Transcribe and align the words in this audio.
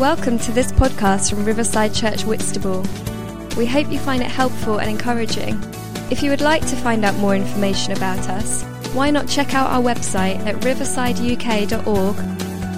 Welcome 0.00 0.38
to 0.40 0.52
this 0.52 0.72
podcast 0.72 1.30
from 1.30 1.46
Riverside 1.46 1.94
Church 1.94 2.26
Whitstable. 2.26 2.84
We 3.56 3.64
hope 3.64 3.90
you 3.90 3.98
find 3.98 4.22
it 4.22 4.30
helpful 4.30 4.76
and 4.76 4.90
encouraging. 4.90 5.58
If 6.10 6.22
you 6.22 6.28
would 6.28 6.42
like 6.42 6.60
to 6.66 6.76
find 6.76 7.02
out 7.02 7.14
more 7.14 7.34
information 7.34 7.94
about 7.94 8.28
us, 8.28 8.62
why 8.92 9.08
not 9.08 9.26
check 9.26 9.54
out 9.54 9.70
our 9.70 9.80
website 9.80 10.36
at 10.44 10.56
riversideuk.org, 10.56 12.16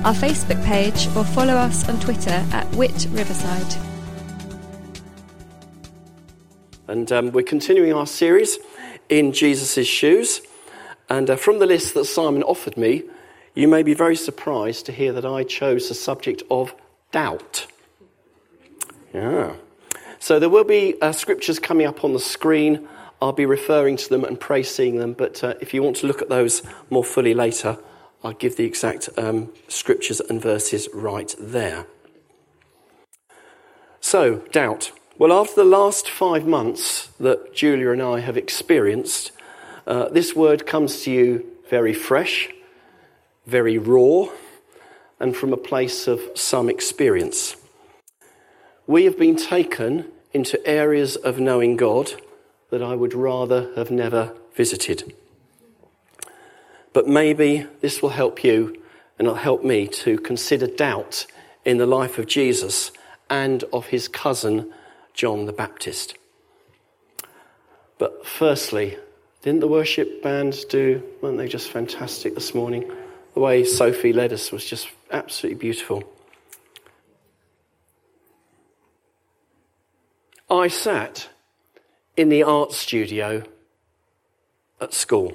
our 0.07 0.15
Facebook 0.15 0.65
page, 0.65 1.09
or 1.17 1.25
follow 1.25 1.55
us 1.55 1.89
on 1.89 1.99
Twitter 1.99 2.47
at 2.53 2.73
Whit 2.77 3.09
Riverside. 3.11 3.75
And 6.87 7.11
um, 7.11 7.33
we're 7.33 7.43
continuing 7.43 7.95
our 7.95 8.07
series 8.07 8.59
in 9.09 9.33
Jesus' 9.33 9.89
shoes. 9.89 10.41
And 11.09 11.29
uh, 11.29 11.35
from 11.35 11.59
the 11.59 11.67
list 11.67 11.95
that 11.95 12.05
Simon 12.05 12.45
offered 12.45 12.77
me, 12.77 13.03
you 13.57 13.67
may 13.67 13.83
be 13.83 13.93
very 13.93 14.15
surprised 14.15 14.87
to 14.87 14.93
hear 14.93 15.13
that 15.15 15.27
I 15.27 15.43
chose 15.43 15.89
the 15.89 15.97
subject 15.97 16.45
of 16.49 16.73
doubt. 17.11 17.67
Yeah. 19.13 19.55
So 20.19 20.39
there 20.39 20.49
will 20.49 20.65
be 20.65 21.01
uh, 21.01 21.13
scriptures 21.13 21.59
coming 21.59 21.87
up 21.87 22.05
on 22.05 22.13
the 22.13 22.19
screen. 22.19 22.89
I'll 23.21 23.33
be 23.33 23.47
referring 23.47 23.97
to 23.97 24.09
them 24.09 24.25
and 24.25 24.39
pray 24.39 24.63
seeing 24.63 24.97
them. 24.97 25.13
But 25.13 25.43
uh, 25.43 25.55
if 25.61 25.73
you 25.73 25.83
want 25.83 25.97
to 25.99 26.07
look 26.07 26.23
at 26.23 26.29
those 26.29 26.63
more 26.91 27.05
fully 27.05 27.35
later, 27.35 27.79
I'll 28.23 28.33
give 28.33 28.57
the 28.57 28.65
exact 28.65 29.09
um, 29.17 29.53
scriptures 29.69 30.21
and 30.21 30.43
verses 30.43 30.89
right 30.93 31.35
there. 31.39 31.87
So, 34.01 34.39
doubt. 34.53 34.93
Well, 35.19 35.33
after 35.33 35.57
the 35.57 35.65
last 35.65 36.09
five 36.09 36.47
months 36.47 37.09
that 37.19 37.55
Julia 37.55 37.91
and 37.91 38.01
I 38.03 38.21
have 38.21 38.37
experienced, 38.37 39.33
uh, 39.87 40.09
this 40.09 40.35
word 40.35 40.67
comes 40.67 41.03
to 41.03 41.11
you 41.11 41.47
very 41.69 41.93
fresh, 41.93 42.49
very 43.47 43.79
raw, 43.79 44.29
and 45.21 45.37
from 45.37 45.53
a 45.53 45.57
place 45.57 46.07
of 46.07 46.21
some 46.35 46.69
experience. 46.69 47.57
We 48.87 49.05
have 49.05 49.19
been 49.19 49.37
taken 49.37 50.07
into 50.33 50.65
areas 50.67 51.17
of 51.17 51.39
knowing 51.39 51.77
God 51.77 52.13
that 52.71 52.83
I 52.83 52.95
would 52.95 53.15
rather 53.15 53.73
have 53.77 53.91
never 53.91 54.35
visited. 54.55 55.15
But 56.93 57.07
maybe 57.07 57.67
this 57.81 58.03
will 58.03 58.11
help 58.11 58.45
you 58.45 58.81
and 59.19 59.27
it'll 59.27 59.39
help 59.39 59.65
me 59.65 59.89
to 59.89 60.19
consider 60.19 60.67
doubt 60.67 61.27
in 61.65 61.79
the 61.79 61.87
life 61.87 62.19
of 62.19 62.27
Jesus 62.27 62.93
and 63.29 63.65
of 63.73 63.87
his 63.87 64.09
cousin, 64.09 64.73
John 65.13 65.47
the 65.47 65.53
Baptist. 65.53 66.17
But 67.99 68.27
firstly, 68.27 68.97
didn't 69.43 69.61
the 69.61 69.69
worship 69.69 70.23
band 70.23 70.57
do, 70.69 71.03
weren't 71.21 71.37
they 71.37 71.49
just 71.49 71.71
fantastic 71.71 72.35
this 72.35 72.55
morning? 72.55 72.91
The 73.35 73.41
way 73.41 73.65
Sophie 73.65 74.13
led 74.13 74.33
us 74.33 74.53
was 74.53 74.65
just 74.65 74.89
absolutely 75.11 75.59
beautiful. 75.59 76.05
I 80.51 80.69
sat 80.69 81.29
in 82.17 82.31
the 82.31 82.43
art 82.43 82.73
studio 82.73 83.43
at 84.81 84.95
school, 84.95 85.35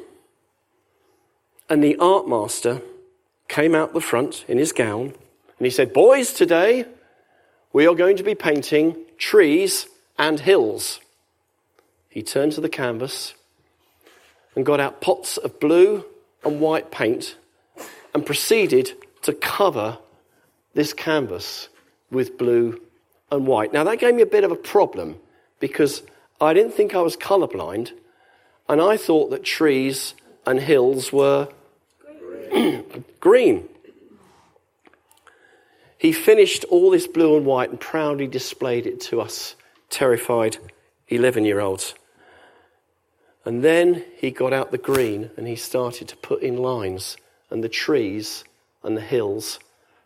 and 1.69 1.83
the 1.83 1.95
art 1.97 2.27
master 2.27 2.81
came 3.47 3.75
out 3.75 3.93
the 3.93 4.01
front 4.01 4.45
in 4.47 4.57
his 4.57 4.71
gown 4.71 5.13
and 5.57 5.65
he 5.65 5.69
said, 5.69 5.93
Boys, 5.93 6.33
today 6.33 6.85
we 7.71 7.87
are 7.87 7.95
going 7.95 8.17
to 8.17 8.23
be 8.23 8.35
painting 8.35 8.97
trees 9.17 9.87
and 10.17 10.39
hills. 10.39 10.99
He 12.09 12.21
turned 12.21 12.51
to 12.53 12.61
the 12.61 12.69
canvas 12.69 13.33
and 14.55 14.65
got 14.65 14.79
out 14.79 15.01
pots 15.01 15.37
of 15.37 15.59
blue 15.59 16.03
and 16.43 16.59
white 16.59 16.91
paint 16.91 17.37
and 18.13 18.25
proceeded 18.25 18.93
to 19.23 19.33
cover 19.33 19.97
this 20.73 20.93
canvas 20.93 21.69
with 22.11 22.37
blue 22.37 22.81
and 23.31 23.47
white. 23.47 23.73
Now, 23.73 23.83
that 23.83 23.99
gave 23.99 24.15
me 24.15 24.21
a 24.21 24.27
bit 24.27 24.43
of 24.43 24.51
a 24.51 24.55
problem 24.55 25.17
because 25.59 26.03
I 26.39 26.53
didn't 26.53 26.73
think 26.73 26.93
I 26.93 27.01
was 27.01 27.15
colorblind, 27.15 27.91
and 28.67 28.81
I 28.81 28.97
thought 28.97 29.29
that 29.31 29.43
trees 29.43 30.13
and 30.45 30.59
hills 30.59 31.11
were 31.11 31.47
green. 32.19 32.83
green. 33.19 33.69
He 35.97 36.11
finished 36.11 36.65
all 36.65 36.91
this 36.91 37.07
blue 37.07 37.37
and 37.37 37.45
white 37.45 37.69
and 37.69 37.79
proudly 37.79 38.27
displayed 38.27 38.85
it 38.85 38.99
to 39.01 39.21
us, 39.21 39.55
terrified 39.89 40.57
11 41.07 41.45
year 41.45 41.61
olds. 41.61 41.93
And 43.45 43.63
then 43.63 44.03
he 44.17 44.31
got 44.31 44.53
out 44.53 44.71
the 44.71 44.77
green 44.77 45.31
and 45.37 45.47
he 45.47 45.55
started 45.55 46.07
to 46.09 46.17
put 46.17 46.41
in 46.41 46.57
lines, 46.57 47.15
and 47.49 47.63
the 47.63 47.69
trees 47.69 48.43
and 48.83 48.97
the 48.97 49.01
hills 49.01 49.59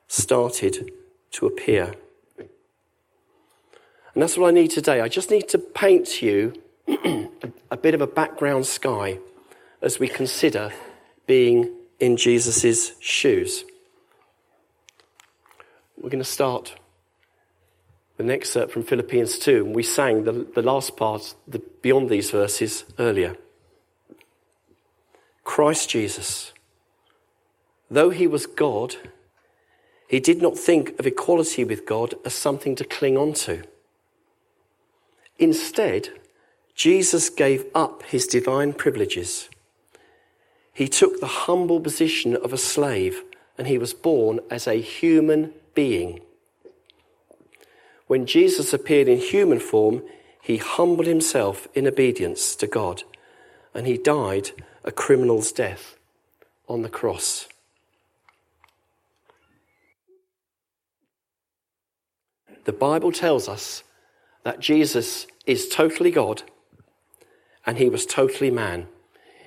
started 0.07 0.91
to 1.31 1.45
appear. 1.45 1.93
And 2.38 4.23
that's 4.23 4.38
what 4.38 4.47
I 4.47 4.51
need 4.51 4.71
today. 4.71 5.01
I 5.01 5.07
just 5.07 5.29
need 5.29 5.47
to 5.49 5.57
paint 5.57 6.21
you 6.21 6.53
a 7.69 7.77
bit 7.77 7.93
of 7.93 8.01
a 8.01 8.07
background 8.07 8.65
sky 8.65 9.19
as 9.81 9.99
we 9.99 10.07
consider 10.07 10.71
being 11.27 11.71
in 11.99 12.17
Jesus' 12.17 12.93
shoes. 12.99 13.63
We're 15.97 16.09
going 16.09 16.23
to 16.23 16.29
start 16.29 16.75
with 18.17 18.25
an 18.25 18.31
excerpt 18.31 18.71
from 18.71 18.83
Philippians 18.83 19.38
2. 19.39 19.65
We 19.65 19.83
sang 19.83 20.23
the, 20.23 20.47
the 20.55 20.61
last 20.61 20.97
part 20.97 21.35
the, 21.47 21.59
beyond 21.81 22.09
these 22.09 22.31
verses 22.31 22.85
earlier. 22.97 23.35
Christ 25.44 25.89
Jesus 25.89 26.53
Though 27.89 28.09
he 28.09 28.27
was 28.27 28.45
God, 28.45 28.95
he 30.07 30.19
did 30.19 30.41
not 30.41 30.57
think 30.57 30.97
of 30.99 31.07
equality 31.07 31.63
with 31.63 31.85
God 31.85 32.15
as 32.25 32.33
something 32.33 32.75
to 32.75 32.83
cling 32.83 33.17
on 33.17 33.33
to. 33.33 33.63
Instead, 35.39 36.09
Jesus 36.75 37.29
gave 37.29 37.65
up 37.73 38.03
his 38.03 38.27
divine 38.27 38.73
privileges. 38.73 39.49
He 40.73 40.87
took 40.87 41.19
the 41.19 41.27
humble 41.27 41.79
position 41.79 42.35
of 42.35 42.53
a 42.53 42.57
slave 42.57 43.23
and 43.57 43.67
he 43.67 43.77
was 43.77 43.93
born 43.93 44.39
as 44.51 44.67
a 44.67 44.75
human 44.75 45.53
being. 45.73 46.21
When 48.05 48.25
Jesus 48.25 48.73
appeared 48.73 49.07
in 49.07 49.17
human 49.17 49.59
form, 49.59 50.03
he 50.41 50.57
humbled 50.57 51.07
himself 51.07 51.67
in 51.73 51.87
obedience 51.87 52.55
to 52.55 52.67
God 52.67 53.03
and 53.73 53.85
he 53.87 53.97
died 53.97 54.51
a 54.83 54.91
criminal's 54.91 55.51
death 55.51 55.97
on 56.69 56.83
the 56.83 56.89
cross. 56.89 57.47
The 62.67 62.73
Bible 62.73 63.13
tells 63.13 63.47
us 63.47 63.85
that 64.44 64.59
Jesus 64.59 65.25
is 65.45 65.69
totally 65.69 66.11
God 66.11 66.44
and 67.66 67.78
he 67.78 67.88
was 67.88 68.05
totally 68.05 68.51
man. 68.51 68.88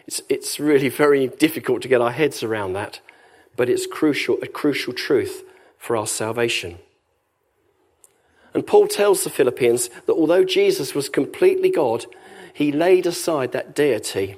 It's, 0.06 0.22
it's 0.30 0.58
really 0.58 0.88
very 1.04 1.28
difficult 1.28 1.82
to 1.82 1.88
get 1.88 2.00
our 2.00 2.12
heads 2.12 2.42
around 2.42 2.72
that, 2.72 3.00
but 3.56 3.68
it's 3.68 3.86
crucial, 3.86 4.38
a 4.40 4.46
crucial 4.46 4.94
truth 4.94 5.44
for 5.76 5.98
our 5.98 6.06
salvation. 6.06 6.78
And 8.54 8.66
Paul 8.66 8.88
tells 8.88 9.22
the 9.22 9.28
Philippians 9.28 9.90
that 10.06 10.14
although 10.14 10.42
Jesus 10.42 10.94
was 10.94 11.10
completely 11.10 11.70
God, 11.70 12.06
he 12.54 12.72
laid 12.72 13.04
aside 13.04 13.52
that 13.52 13.74
deity. 13.74 14.36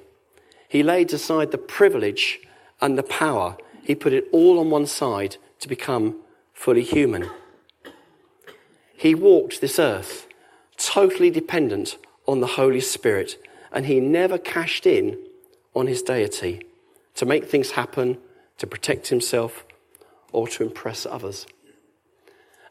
He 0.69 0.83
laid 0.83 1.13
aside 1.13 1.53
the 1.53 1.57
privilege 1.57 2.41
and 2.81 2.99
the 2.99 3.05
power. 3.05 3.57
He 3.85 3.95
put 3.95 4.13
it 4.13 4.27
all 4.33 4.59
on 4.59 4.71
one 4.71 4.87
side 4.87 5.37
to 5.61 5.69
become 5.69 6.17
fully 6.53 6.83
human. 6.83 7.31
He 9.03 9.17
walked 9.17 9.61
this 9.61 9.81
earth 9.81 10.29
totally 10.77 11.29
dependent 11.29 11.99
on 12.29 12.39
the 12.39 12.47
Holy 12.47 12.79
Spirit, 12.79 13.37
and 13.73 13.85
he 13.85 13.99
never 13.99 14.39
cashed 14.39 14.87
in 14.87 15.19
on 15.75 15.89
his 15.89 16.03
deity 16.03 16.63
to 17.17 17.27
make 17.27 17.47
things 17.47 17.73
happen, 17.73 18.19
to 18.59 18.67
protect 18.69 19.09
himself, 19.09 19.65
or 20.31 20.47
to 20.47 20.63
impress 20.63 21.05
others. 21.05 21.49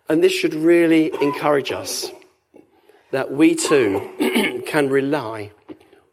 And 0.07 0.23
this 0.23 0.31
should 0.31 0.53
really 0.53 1.11
encourage 1.21 1.73
us 1.73 2.09
that 3.11 3.33
we 3.33 3.53
too 3.53 4.63
can 4.65 4.89
rely 4.89 5.51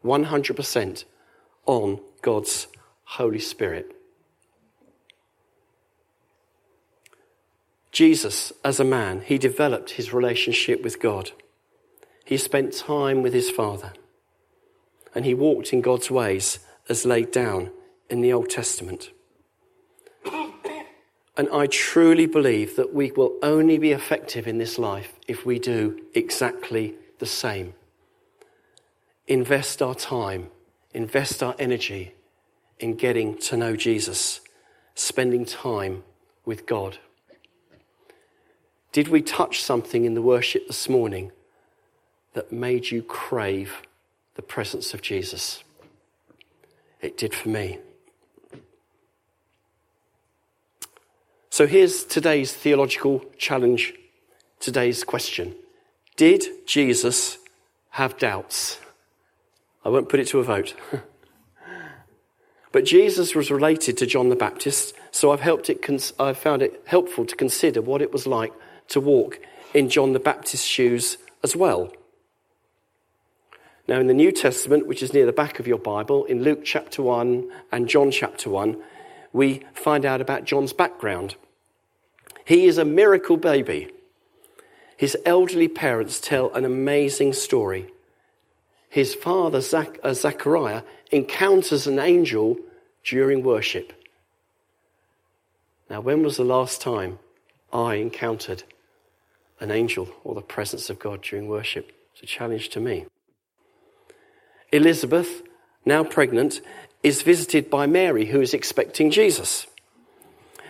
100% 0.03 1.05
on 1.65 2.01
God's 2.21 2.67
Holy 3.05 3.39
Spirit. 3.39 3.95
Jesus, 7.91 8.53
as 8.63 8.79
a 8.79 8.83
man, 8.83 9.21
he 9.21 9.37
developed 9.37 9.91
his 9.91 10.13
relationship 10.13 10.83
with 10.83 10.99
God. 10.99 11.31
He 12.23 12.37
spent 12.37 12.73
time 12.73 13.23
with 13.23 13.33
his 13.33 13.49
Father. 13.49 13.93
And 15.15 15.25
he 15.25 15.33
walked 15.33 15.73
in 15.73 15.81
God's 15.81 16.11
ways 16.11 16.59
as 16.87 17.05
laid 17.05 17.31
down 17.31 17.71
in 18.09 18.21
the 18.21 18.31
Old 18.31 18.49
Testament. 18.49 19.11
And 21.35 21.47
I 21.53 21.67
truly 21.67 22.25
believe 22.25 22.75
that 22.75 22.93
we 22.93 23.11
will 23.11 23.37
only 23.41 23.77
be 23.77 23.91
effective 23.91 24.45
in 24.45 24.57
this 24.57 24.77
life 24.77 25.13
if 25.27 25.45
we 25.45 25.57
do 25.57 25.99
exactly 26.13 26.95
the 27.19 27.25
same. 27.25 27.73
Invest 29.25 29.81
our 29.81 29.95
time, 29.95 30.49
invest 30.93 31.41
our 31.41 31.55
energy 31.57 32.13
in 32.77 32.95
getting 32.95 33.37
to 33.37 33.55
know 33.55 33.75
Jesus, 33.75 34.41
spending 34.95 35.45
time 35.45 36.03
with 36.45 36.65
God. 36.65 36.97
Did 38.91 39.09
we 39.09 39.21
touch 39.21 39.61
something 39.61 40.05
in 40.05 40.15
the 40.15 40.21
worship 40.21 40.67
this 40.67 40.89
morning 40.89 41.31
that 42.33 42.51
made 42.51 42.89
you 42.89 43.03
crave 43.03 43.83
the 44.35 44.41
presence 44.41 44.93
of 44.93 45.01
Jesus? 45.01 45.63
It 47.01 47.17
did 47.17 47.33
for 47.33 47.49
me. 47.49 47.77
So 51.51 51.67
here's 51.67 52.03
today's 52.03 52.53
theological 52.53 53.23
challenge, 53.37 53.93
today's 54.59 55.03
question. 55.03 55.55
Did 56.15 56.45
Jesus 56.65 57.37
have 57.91 58.17
doubts? 58.17 58.79
I 59.85 59.89
won't 59.89 60.09
put 60.09 60.19
it 60.19 60.27
to 60.29 60.39
a 60.39 60.43
vote. 60.43 60.73
but 62.71 62.85
Jesus 62.85 63.35
was 63.35 63.51
related 63.51 63.97
to 63.97 64.05
John 64.05 64.29
the 64.29 64.35
Baptist, 64.35 64.95
so 65.11 65.31
I've, 65.31 65.41
helped 65.41 65.69
it, 65.69 66.13
I've 66.19 66.37
found 66.37 66.61
it 66.61 66.81
helpful 66.85 67.25
to 67.25 67.35
consider 67.35 67.81
what 67.81 68.01
it 68.01 68.11
was 68.11 68.25
like 68.25 68.53
to 68.89 68.99
walk 68.99 69.39
in 69.73 69.89
John 69.89 70.13
the 70.13 70.19
Baptist's 70.19 70.65
shoes 70.65 71.17
as 71.43 71.55
well. 71.55 71.91
Now, 73.87 73.99
in 73.99 74.07
the 74.07 74.13
New 74.13 74.31
Testament, 74.31 74.85
which 74.85 75.01
is 75.01 75.13
near 75.13 75.25
the 75.25 75.31
back 75.31 75.59
of 75.59 75.65
your 75.65 75.79
Bible, 75.79 76.25
in 76.25 76.43
Luke 76.43 76.63
chapter 76.63 77.01
1 77.01 77.49
and 77.71 77.87
John 77.87 78.11
chapter 78.11 78.49
1, 78.49 78.77
we 79.33 79.63
find 79.73 80.05
out 80.05 80.21
about 80.21 80.45
John's 80.45 80.73
background. 80.73 81.35
He 82.45 82.65
is 82.65 82.77
a 82.77 82.85
miracle 82.85 83.37
baby. 83.37 83.91
His 84.95 85.17
elderly 85.25 85.67
parents 85.67 86.19
tell 86.19 86.53
an 86.53 86.65
amazing 86.65 87.33
story. 87.33 87.91
His 88.89 89.15
father, 89.15 89.61
Zach- 89.61 89.99
uh, 90.03 90.13
Zachariah, 90.13 90.83
encounters 91.11 91.87
an 91.87 91.99
angel 91.99 92.57
during 93.03 93.43
worship. 93.43 93.93
Now, 95.89 96.01
when 96.01 96.21
was 96.21 96.37
the 96.37 96.43
last 96.43 96.81
time 96.81 97.17
I 97.73 97.95
encountered 97.95 98.63
an 99.59 99.71
angel 99.71 100.09
or 100.23 100.35
the 100.35 100.41
presence 100.41 100.89
of 100.89 100.99
God 100.99 101.21
during 101.21 101.47
worship? 101.47 101.91
It's 102.13 102.23
a 102.23 102.25
challenge 102.25 102.69
to 102.69 102.79
me. 102.79 103.05
Elizabeth, 104.71 105.41
now 105.85 106.03
pregnant, 106.03 106.61
is 107.01 107.21
visited 107.21 107.69
by 107.69 107.87
Mary, 107.87 108.25
who 108.25 108.41
is 108.41 108.53
expecting 108.53 109.09
Jesus. 109.09 109.65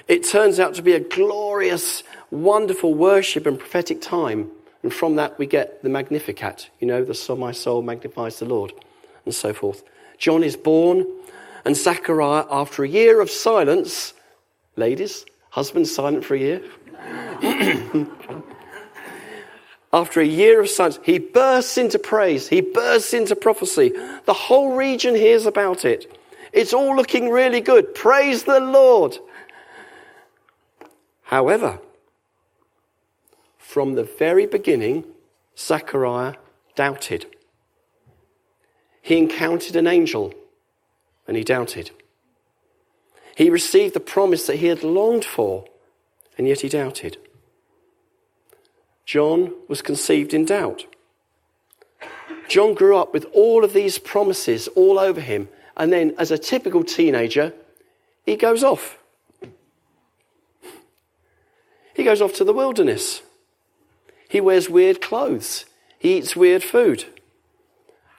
It 0.07 0.23
turns 0.23 0.59
out 0.59 0.75
to 0.75 0.81
be 0.81 0.93
a 0.93 0.99
glorious, 0.99 2.03
wonderful 2.31 2.93
worship 2.93 3.45
and 3.45 3.59
prophetic 3.59 4.01
time. 4.01 4.49
And 4.81 4.93
from 4.93 5.17
that, 5.17 5.37
we 5.37 5.45
get 5.45 5.83
the 5.83 5.89
Magnificat, 5.89 6.69
you 6.79 6.87
know, 6.87 7.03
the 7.03 7.13
soul, 7.13 7.35
my 7.37 7.51
soul 7.51 7.81
magnifies 7.81 8.39
the 8.39 8.45
Lord, 8.45 8.73
and 9.25 9.35
so 9.35 9.53
forth. 9.53 9.83
John 10.17 10.43
is 10.43 10.55
born, 10.55 11.05
and 11.65 11.75
Zachariah, 11.75 12.45
after 12.49 12.83
a 12.83 12.87
year 12.87 13.21
of 13.21 13.29
silence, 13.29 14.13
ladies, 14.75 15.25
husbands 15.49 15.93
silent 15.93 16.23
for 16.23 16.35
a 16.35 16.39
year. 16.39 16.63
after 19.91 20.21
a 20.21 20.25
year 20.25 20.61
of 20.61 20.69
silence, 20.69 20.99
he 21.03 21.17
bursts 21.17 21.77
into 21.77 21.97
praise. 21.97 22.47
He 22.47 22.61
bursts 22.61 23.13
into 23.13 23.35
prophecy. 23.35 23.91
The 24.25 24.33
whole 24.33 24.75
region 24.75 25.15
hears 25.15 25.45
about 25.45 25.83
it. 25.83 26.15
It's 26.53 26.73
all 26.73 26.95
looking 26.95 27.29
really 27.29 27.61
good. 27.61 27.95
Praise 27.95 28.43
the 28.43 28.59
Lord. 28.59 29.17
However, 31.23 31.79
from 33.57 33.95
the 33.95 34.03
very 34.03 34.45
beginning, 34.45 35.05
Zechariah 35.57 36.35
doubted. 36.75 37.25
He 39.01 39.17
encountered 39.17 39.75
an 39.75 39.87
angel 39.87 40.33
and 41.27 41.35
he 41.35 41.43
doubted. 41.43 41.91
He 43.35 43.49
received 43.49 43.93
the 43.93 43.99
promise 43.99 44.47
that 44.47 44.57
he 44.57 44.67
had 44.67 44.83
longed 44.83 45.25
for 45.25 45.65
and 46.37 46.47
yet 46.47 46.61
he 46.61 46.69
doubted. 46.69 47.17
John 49.09 49.55
was 49.67 49.81
conceived 49.81 50.35
in 50.35 50.45
doubt. 50.45 50.85
John 52.47 52.75
grew 52.75 52.95
up 52.95 53.11
with 53.11 53.25
all 53.33 53.63
of 53.63 53.73
these 53.73 53.97
promises 53.97 54.67
all 54.75 54.99
over 54.99 55.19
him, 55.19 55.49
and 55.75 55.91
then, 55.91 56.13
as 56.19 56.29
a 56.29 56.37
typical 56.37 56.83
teenager, 56.83 57.51
he 58.23 58.35
goes 58.35 58.63
off. 58.63 58.99
He 61.95 62.03
goes 62.03 62.21
off 62.21 62.33
to 62.33 62.43
the 62.43 62.53
wilderness. 62.53 63.23
He 64.29 64.39
wears 64.39 64.69
weird 64.69 65.01
clothes. 65.01 65.65
He 65.97 66.19
eats 66.19 66.35
weird 66.35 66.63
food. 66.63 67.05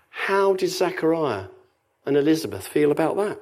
How 0.08 0.54
did 0.54 0.70
Zechariah 0.70 1.44
and 2.04 2.16
Elizabeth 2.16 2.66
feel 2.66 2.90
about 2.90 3.16
that? 3.16 3.38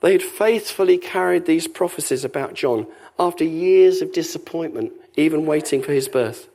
They 0.00 0.12
had 0.12 0.22
faithfully 0.22 0.96
carried 0.96 1.44
these 1.44 1.68
prophecies 1.68 2.24
about 2.24 2.54
John 2.54 2.86
after 3.18 3.44
years 3.44 4.00
of 4.00 4.14
disappointment, 4.14 4.94
even 5.16 5.46
waiting 5.46 5.82
for 5.82 5.92
his 5.92 6.08
birth. 6.08 6.48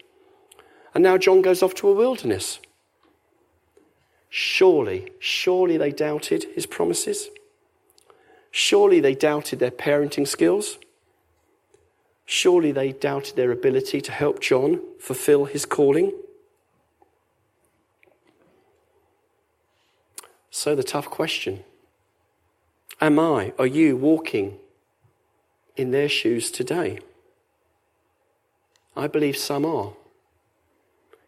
And 0.93 1.03
now 1.03 1.17
John 1.17 1.41
goes 1.41 1.61
off 1.61 1.73
to 1.75 1.89
a 1.89 1.93
wilderness. 1.93 2.59
Surely, 4.29 5.11
surely 5.19 5.77
they 5.77 5.91
doubted 5.91 6.45
his 6.55 6.65
promises. 6.65 7.29
Surely 8.51 8.99
they 8.99 9.15
doubted 9.15 9.59
their 9.59 9.71
parenting 9.71 10.27
skills. 10.27 10.77
Surely 12.25 12.71
they 12.71 12.91
doubted 12.91 13.35
their 13.35 13.51
ability 13.51 14.01
to 14.01 14.11
help 14.11 14.39
John 14.39 14.81
fulfill 14.99 15.45
his 15.45 15.65
calling. 15.65 16.11
So, 20.49 20.73
the 20.73 20.83
tough 20.83 21.09
question 21.09 21.63
Am 23.01 23.19
I, 23.19 23.53
are 23.59 23.67
you 23.67 23.97
walking 23.97 24.57
in 25.75 25.91
their 25.91 26.09
shoes 26.09 26.49
today? 26.49 26.99
I 28.95 29.07
believe 29.07 29.37
some 29.37 29.65
are. 29.65 29.93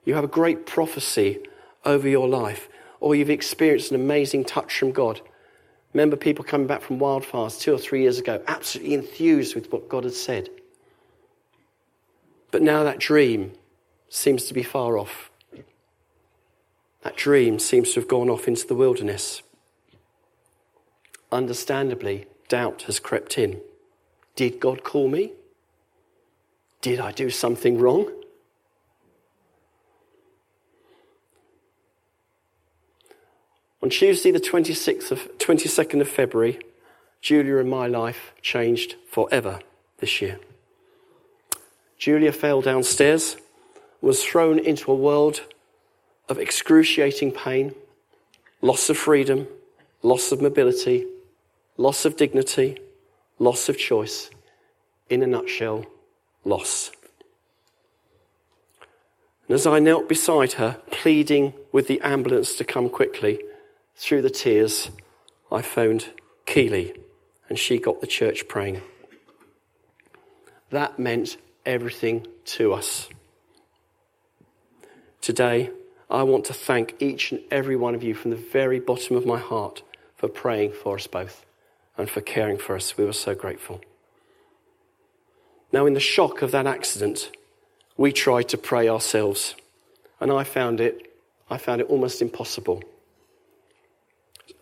You 0.05 0.13
have 0.15 0.23
a 0.23 0.27
great 0.27 0.65
prophecy 0.65 1.39
over 1.83 2.07
your 2.07 2.27
life, 2.27 2.69
or 2.99 3.15
you've 3.15 3.29
experienced 3.29 3.91
an 3.91 3.99
amazing 3.99 4.45
touch 4.45 4.79
from 4.79 4.91
God. 4.91 5.21
Remember 5.93 6.15
people 6.15 6.45
coming 6.45 6.67
back 6.67 6.81
from 6.81 6.99
wildfires 6.99 7.59
two 7.59 7.73
or 7.73 7.77
three 7.77 8.03
years 8.03 8.19
ago, 8.19 8.41
absolutely 8.47 8.93
enthused 8.93 9.55
with 9.55 9.71
what 9.71 9.89
God 9.89 10.03
had 10.03 10.13
said. 10.13 10.49
But 12.51 12.61
now 12.61 12.83
that 12.83 12.99
dream 12.99 13.53
seems 14.09 14.45
to 14.45 14.53
be 14.53 14.63
far 14.63 14.97
off. 14.97 15.29
That 17.01 17.17
dream 17.17 17.59
seems 17.59 17.93
to 17.93 17.99
have 17.99 18.09
gone 18.09 18.29
off 18.29 18.47
into 18.47 18.67
the 18.67 18.75
wilderness. 18.75 19.41
Understandably, 21.31 22.25
doubt 22.47 22.83
has 22.83 22.99
crept 22.99 23.37
in. 23.37 23.61
Did 24.35 24.59
God 24.59 24.83
call 24.83 25.09
me? 25.09 25.33
Did 26.87 27.01
I 27.01 27.11
do 27.11 27.29
something 27.29 27.77
wrong? 27.79 28.09
On 33.83 33.89
Tuesday, 33.89 34.31
the 34.31 34.39
26th 34.39 35.11
of, 35.11 35.37
22nd 35.37 35.99
of 35.99 36.07
February, 36.07 36.59
Julia 37.19 37.57
and 37.57 37.69
my 37.69 37.87
life 37.87 38.31
changed 38.41 38.95
forever 39.11 39.59
this 39.97 40.21
year. 40.21 40.39
Julia 41.97 42.31
fell 42.31 42.61
downstairs, 42.61 43.35
was 43.99 44.23
thrown 44.23 44.57
into 44.57 44.89
a 44.89 44.95
world 44.95 45.41
of 46.29 46.39
excruciating 46.39 47.33
pain, 47.33 47.75
loss 48.61 48.89
of 48.89 48.97
freedom, 48.97 49.45
loss 50.03 50.31
of 50.31 50.41
mobility, 50.41 51.05
loss 51.75 52.05
of 52.05 52.15
dignity, 52.15 52.77
loss 53.39 53.67
of 53.67 53.77
choice. 53.77 54.29
In 55.09 55.21
a 55.21 55.27
nutshell, 55.27 55.85
loss. 56.47 56.91
And 59.47 59.55
as 59.55 59.65
I 59.65 59.79
knelt 59.79 60.09
beside 60.09 60.53
her, 60.53 60.77
pleading 60.91 61.53
with 61.71 61.87
the 61.87 62.01
ambulance 62.01 62.55
to 62.55 62.63
come 62.63 62.89
quickly, 62.89 63.39
through 63.95 64.21
the 64.21 64.29
tears, 64.29 64.89
I 65.51 65.61
phoned 65.61 66.09
Keeley, 66.45 66.93
and 67.49 67.57
she 67.57 67.79
got 67.79 68.01
the 68.01 68.07
church 68.07 68.47
praying. 68.47 68.81
That 70.69 70.99
meant 70.99 71.37
everything 71.65 72.27
to 72.45 72.73
us. 72.73 73.07
Today, 75.21 75.71
I 76.09 76.23
want 76.23 76.45
to 76.45 76.53
thank 76.53 76.95
each 76.99 77.31
and 77.31 77.41
every 77.51 77.75
one 77.75 77.95
of 77.95 78.03
you 78.03 78.13
from 78.13 78.31
the 78.31 78.37
very 78.37 78.79
bottom 78.79 79.15
of 79.15 79.25
my 79.25 79.39
heart 79.39 79.81
for 80.15 80.27
praying 80.27 80.73
for 80.73 80.95
us 80.95 81.07
both 81.07 81.45
and 81.97 82.09
for 82.09 82.21
caring 82.21 82.57
for 82.57 82.75
us. 82.75 82.97
We 82.97 83.05
were 83.05 83.13
so 83.13 83.33
grateful. 83.33 83.81
Now, 85.71 85.85
in 85.85 85.93
the 85.93 85.99
shock 85.99 86.41
of 86.41 86.51
that 86.51 86.65
accident, 86.65 87.31
we 87.97 88.13
tried 88.13 88.47
to 88.49 88.57
pray 88.57 88.87
ourselves, 88.87 89.55
and 90.19 90.31
I 90.31 90.43
found 90.43 90.79
it, 90.79 91.13
I 91.49 91.57
found 91.57 91.81
it 91.81 91.89
almost 91.89 92.21
impossible. 92.21 92.83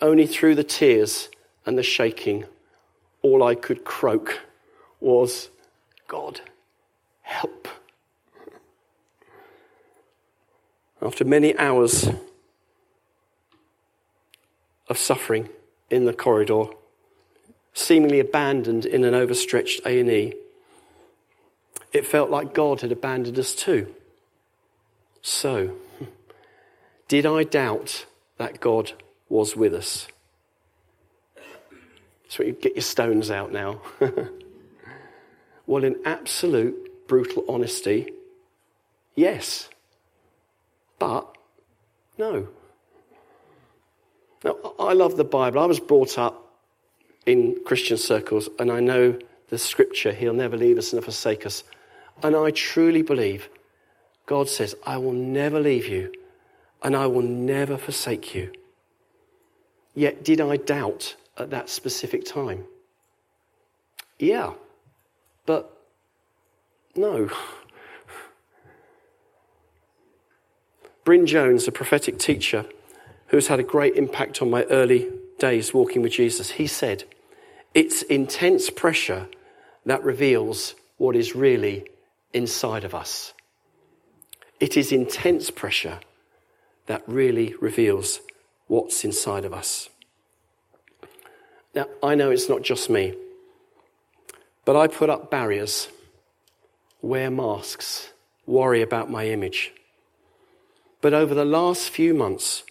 Only 0.01 0.25
through 0.25 0.55
the 0.55 0.63
tears 0.63 1.29
and 1.65 1.77
the 1.77 1.83
shaking, 1.83 2.45
all 3.21 3.43
I 3.43 3.55
could 3.55 3.83
croak 3.83 4.41
was, 4.99 5.49
God, 6.07 6.41
help. 7.21 7.67
After 11.01 11.23
many 11.23 11.55
hours 11.57 12.09
of 14.87 14.97
suffering 14.97 15.49
in 15.89 16.05
the 16.05 16.13
corridor, 16.13 16.65
seemingly 17.73 18.19
abandoned 18.19 18.85
in 18.85 19.03
an 19.03 19.13
overstretched 19.13 19.81
A&E, 19.85 20.33
it 21.95 22.05
felt 22.05 22.29
like 22.29 22.53
God 22.53 22.81
had 22.81 22.91
abandoned 22.91 23.39
us 23.39 23.55
too. 23.55 23.87
So, 25.21 25.75
did 27.07 27.25
I 27.25 27.45
doubt 27.45 28.05
that 28.37 28.59
God 28.59 28.91
was 29.29 29.55
with 29.55 29.73
us? 29.73 30.09
So 32.27 32.43
you 32.43 32.51
get 32.51 32.75
your 32.75 32.81
stones 32.81 33.31
out 33.31 33.53
now. 33.53 33.81
well, 35.67 35.85
in 35.85 35.95
absolute 36.03 37.07
brutal 37.07 37.45
honesty, 37.47 38.11
yes. 39.15 39.69
But 40.99 41.33
no. 42.17 42.49
Now, 44.43 44.57
I 44.77 44.91
love 44.91 45.15
the 45.15 45.23
Bible. 45.23 45.61
I 45.61 45.65
was 45.65 45.79
brought 45.79 46.17
up 46.17 46.57
in 47.25 47.55
Christian 47.65 47.95
circles, 47.95 48.49
and 48.59 48.69
I 48.69 48.81
know 48.81 49.17
the 49.47 49.57
scripture, 49.57 50.11
He'll 50.11 50.33
never 50.33 50.57
leave 50.57 50.77
us 50.77 50.91
nor 50.91 51.01
forsake 51.01 51.45
us. 51.45 51.63
And 52.23 52.35
I 52.35 52.51
truly 52.51 53.01
believe 53.01 53.49
God 54.25 54.49
says, 54.49 54.75
I 54.85 54.97
will 54.97 55.13
never 55.13 55.59
leave 55.59 55.87
you 55.87 56.11
and 56.83 56.95
I 56.95 57.07
will 57.07 57.21
never 57.21 57.77
forsake 57.77 58.35
you. 58.35 58.51
Yet, 59.93 60.23
did 60.23 60.41
I 60.41 60.57
doubt 60.57 61.15
at 61.37 61.49
that 61.51 61.69
specific 61.69 62.25
time? 62.25 62.65
Yeah, 64.19 64.53
but 65.45 65.75
no. 66.95 67.29
Bryn 71.03 71.25
Jones, 71.25 71.67
a 71.67 71.71
prophetic 71.71 72.17
teacher 72.17 72.65
who 73.27 73.37
has 73.37 73.47
had 73.47 73.59
a 73.59 73.63
great 73.63 73.95
impact 73.95 74.41
on 74.41 74.49
my 74.49 74.63
early 74.65 75.09
days 75.39 75.73
walking 75.73 76.01
with 76.01 76.13
Jesus, 76.13 76.51
he 76.51 76.67
said, 76.67 77.03
It's 77.73 78.01
intense 78.03 78.69
pressure 78.69 79.27
that 79.85 80.03
reveals 80.03 80.75
what 80.97 81.15
is 81.15 81.35
really 81.35 81.85
inside 82.35 82.83
of 82.83 82.93
us. 82.93 83.33
It 84.59 84.75
is 84.77 84.91
intense 84.91 85.49
pressure 85.49 85.99
that 86.85 87.01
really 87.07 87.55
reveals 87.61 88.19
what's 88.67 89.05
inside 89.05 89.45
of 89.45 89.53
us. 89.53 89.89
Now, 91.73 91.87
I 92.03 92.13
know 92.15 92.31
it's 92.31 92.49
not 92.49 92.61
just 92.61 92.89
me, 92.89 93.15
but 94.65 94.75
I 94.75 94.87
put 94.87 95.09
up 95.09 95.31
barriers, 95.31 95.87
wear 97.01 97.31
masks, 97.31 98.11
worry 98.45 98.81
about 98.81 99.09
my 99.09 99.27
image. 99.27 99.73
But 101.01 101.13
over 101.13 101.33
the 101.33 101.45
last 101.45 101.89
few 101.89 102.13
months, 102.13 102.63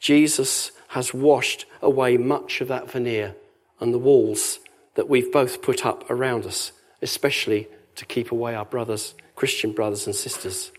Jesus 0.00 0.72
has 0.88 1.14
washed 1.14 1.64
away 1.80 2.16
much 2.16 2.60
of 2.60 2.68
that 2.68 2.90
veneer 2.90 3.36
and 3.80 3.94
the 3.94 3.98
walls 3.98 4.58
that 4.94 5.08
we've 5.08 5.32
both 5.32 5.62
put 5.62 5.86
up 5.86 6.08
around 6.10 6.44
us, 6.44 6.72
especially 7.00 7.68
to 7.96 8.06
keep 8.06 8.32
away 8.32 8.54
our 8.54 8.64
brothers, 8.64 9.14
Christian 9.36 9.72
brothers 9.72 10.06
and 10.06 10.14
sisters. 10.14 10.72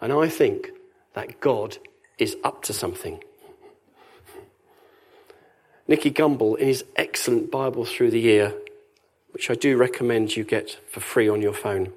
And 0.00 0.12
I 0.12 0.28
think 0.28 0.70
that 1.14 1.40
God 1.40 1.78
is 2.18 2.36
up 2.44 2.62
to 2.62 2.72
something. 2.72 3.22
Nicky 5.88 6.10
Gumbel, 6.10 6.56
in 6.56 6.68
his 6.68 6.84
excellent 6.96 7.50
Bible 7.50 7.84
through 7.84 8.12
the 8.12 8.20
year, 8.20 8.54
which 9.32 9.50
I 9.50 9.54
do 9.54 9.76
recommend 9.76 10.36
you 10.36 10.44
get 10.44 10.78
for 10.88 11.00
free 11.00 11.28
on 11.28 11.42
your 11.42 11.52
phone, 11.52 11.92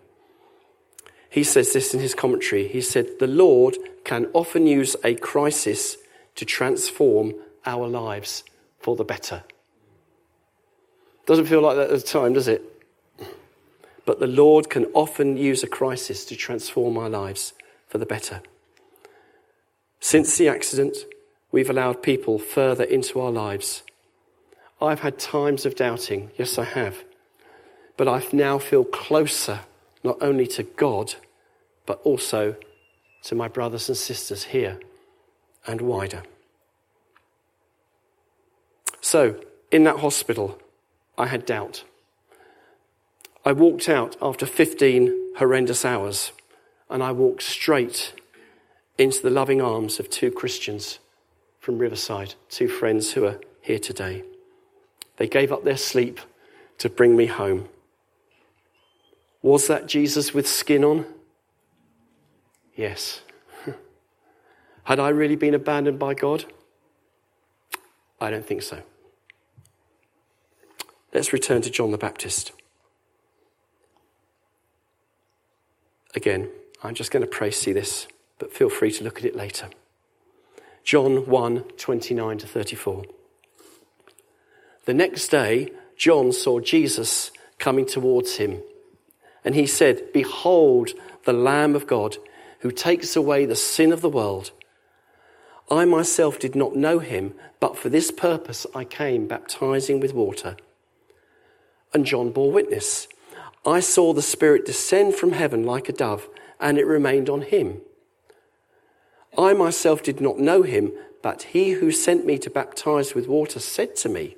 he 1.30 1.44
says 1.44 1.74
this 1.74 1.94
in 1.94 2.00
his 2.00 2.14
commentary. 2.14 2.68
He 2.68 2.82
said, 2.82 3.20
The 3.20 3.28
Lord 3.28 3.78
can 4.04 4.28
often 4.34 4.68
use 4.68 4.96
a 5.04 5.16
crisis 5.16 5.98
to 6.36 6.46
transform 6.46 7.34
our 7.66 7.88
lives 7.88 8.44
for 8.80 8.96
the 8.96 9.04
better. 9.04 9.44
Doesn't 11.26 11.46
feel 11.46 11.62
like 11.62 11.78
that 11.78 11.90
at 11.90 12.00
the 12.00 12.06
time, 12.06 12.34
does 12.34 12.48
it? 12.48 12.73
But 14.06 14.20
the 14.20 14.28
Lord 14.28 14.70
can 14.70 14.86
often 14.94 15.38
use 15.38 15.64
a 15.64 15.68
crisis 15.68 16.26
to 16.26 16.36
transform 16.36 16.98
our 16.98 17.10
lives 17.10 17.54
for 17.88 17.98
the 17.98 18.06
better. 18.06 18.42
Since 20.00 20.38
the 20.38 20.50
accident, 20.50 20.98
we've 21.52 21.70
allowed 21.70 22.04
people 22.04 22.38
further 22.38 22.84
into 22.84 23.22
our 23.22 23.32
lives. 23.32 23.84
I've 24.82 25.00
had 25.00 25.18
times 25.18 25.66
of 25.66 25.76
doubting, 25.76 26.32
yes, 26.38 26.58
I 26.58 26.66
have. 26.66 27.04
But 27.96 28.08
I 28.10 28.24
now 28.34 28.58
feel 28.58 28.84
closer, 28.84 29.62
not 30.04 30.18
only 30.22 30.48
to 30.48 30.64
God, 30.64 31.16
but 31.86 32.02
also 32.04 32.56
to 33.24 33.36
my 33.36 33.48
brothers 33.48 33.88
and 33.88 33.98
sisters 33.98 34.46
here 34.46 34.80
and 35.66 35.80
wider. 35.80 36.24
So, 39.00 39.40
in 39.72 39.84
that 39.86 40.00
hospital, 40.00 40.60
I 41.18 41.28
had 41.28 41.46
doubt. 41.46 41.84
I 43.46 43.52
walked 43.52 43.90
out 43.90 44.16
after 44.22 44.46
15 44.46 45.34
horrendous 45.38 45.84
hours 45.84 46.32
and 46.90 47.04
I 47.04 47.12
walked 47.12 47.44
straight 47.44 48.14
into 48.98 49.22
the 49.22 49.30
loving 49.30 49.62
arms 49.62 50.00
of 50.00 50.10
two 50.10 50.32
Christians 50.32 51.00
from 51.60 51.78
Riverside, 51.78 52.36
two 52.50 52.70
friends 52.70 53.14
who 53.14 53.26
are 53.26 53.42
here 53.62 53.80
today. 53.80 54.24
They 55.18 55.28
gave 55.28 55.52
up 55.52 55.64
their 55.64 55.78
sleep 55.78 56.22
to 56.78 56.90
bring 56.90 57.18
me 57.18 57.26
home. 57.26 57.68
Was 59.42 59.68
that 59.68 59.88
Jesus 59.88 60.34
with 60.34 60.48
skin 60.48 60.84
on? 60.86 61.06
Yes. 62.76 63.22
Had 64.86 65.00
I 65.00 65.10
really 65.10 65.36
been 65.36 65.54
abandoned 65.54 66.00
by 66.00 66.14
God? 66.14 66.46
I 68.22 68.30
don't 68.30 68.46
think 68.46 68.62
so. 68.62 68.82
Let's 71.14 71.34
return 71.34 71.62
to 71.64 71.70
John 71.70 71.92
the 71.92 71.98
Baptist. 71.98 72.54
Again, 76.16 76.50
I'm 76.84 76.94
just 76.94 77.12
going 77.12 77.24
to 77.24 77.30
pray 77.30 77.52
see 77.52 77.74
this, 77.74 78.08
but 78.40 78.54
feel 78.54 78.70
free 78.70 78.92
to 78.92 79.04
look 79.04 79.18
at 79.18 79.26
it 79.26 79.36
later. 79.36 79.70
John 80.84 81.26
1 81.28 81.62
29 81.78 82.38
to 82.40 82.48
34. 82.48 83.04
The 84.86 84.94
next 84.94 85.30
day, 85.30 85.72
John 85.96 86.34
saw 86.34 86.60
Jesus 86.60 87.32
coming 87.58 87.86
towards 87.86 88.36
him, 88.36 88.62
and 89.46 89.56
he 89.56 89.66
said, 89.66 90.12
Behold, 90.12 90.92
the 91.24 91.34
Lamb 91.34 91.76
of 91.76 91.88
God 91.88 92.18
who 92.64 92.72
takes 92.72 93.16
away 93.16 93.46
the 93.46 93.58
sin 93.58 93.92
of 93.92 94.02
the 94.02 94.10
world. 94.10 94.52
I 95.70 95.84
myself 95.84 96.40
did 96.40 96.56
not 96.56 96.78
know 96.78 97.00
him, 97.00 97.34
but 97.60 97.78
for 97.78 97.90
this 97.90 98.10
purpose 98.10 98.66
I 98.74 98.86
came 98.86 99.28
baptizing 99.28 100.00
with 100.00 100.14
water. 100.14 100.56
And 101.94 102.06
John 102.06 102.32
bore 102.32 102.52
witness. 102.52 103.10
I 103.66 103.80
saw 103.80 104.14
the 104.14 104.22
Spirit 104.22 104.66
descend 104.66 105.16
from 105.16 105.32
heaven 105.32 105.64
like 105.64 105.88
a 105.90 105.94
dove, 105.94 106.28
and 106.60 106.78
it 106.78 106.86
remained 106.86 107.30
on 107.30 107.44
him. 107.44 107.82
I 109.38 109.54
myself 109.54 110.04
did 110.04 110.20
not 110.22 110.40
know 110.40 110.64
him, 110.64 110.92
but 111.22 111.44
he 111.44 111.72
who 111.72 111.92
sent 111.92 112.26
me 112.26 112.38
to 112.40 112.50
baptize 112.50 113.16
with 113.16 113.28
water 113.28 113.60
said 113.60 113.96
to 113.98 114.10
me, 114.10 114.36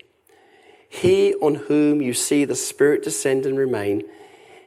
He 0.88 1.34
on 1.36 1.56
whom 1.56 2.02
you 2.02 2.14
see 2.14 2.46
the 2.46 2.56
Spirit 2.56 3.04
descend 3.04 3.46
and 3.46 3.58
remain, 3.58 4.04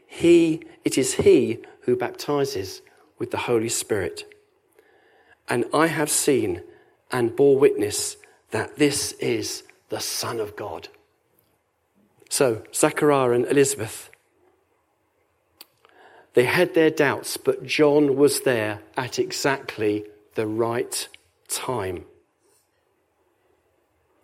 he, 0.07 0.63
it 0.85 0.99
is 0.99 1.15
he 1.15 1.59
who 1.83 1.97
baptizes 1.97 2.83
with 3.19 3.31
the 3.31 3.39
Holy 3.39 3.69
Spirit. 3.69 4.25
And 5.49 5.65
I 5.73 5.87
have 5.87 6.11
seen 6.11 6.63
and 7.11 7.37
bore 7.37 7.59
witness 7.59 8.17
that 8.51 8.77
this 8.77 9.13
is 9.13 9.63
the 9.89 10.01
Son 10.01 10.41
of 10.41 10.57
God. 10.57 10.89
So, 12.29 12.63
Zachariah 12.75 13.31
and 13.31 13.47
Elizabeth, 13.47 14.08
they 16.39 16.45
had 16.45 16.75
their 16.75 16.89
doubts, 16.89 17.37
but 17.37 17.67
John 17.67 18.15
was 18.15 18.43
there 18.43 18.79
at 18.97 19.19
exactly 19.19 20.05
the 20.37 20.47
right 20.47 21.09
time. 21.49 22.05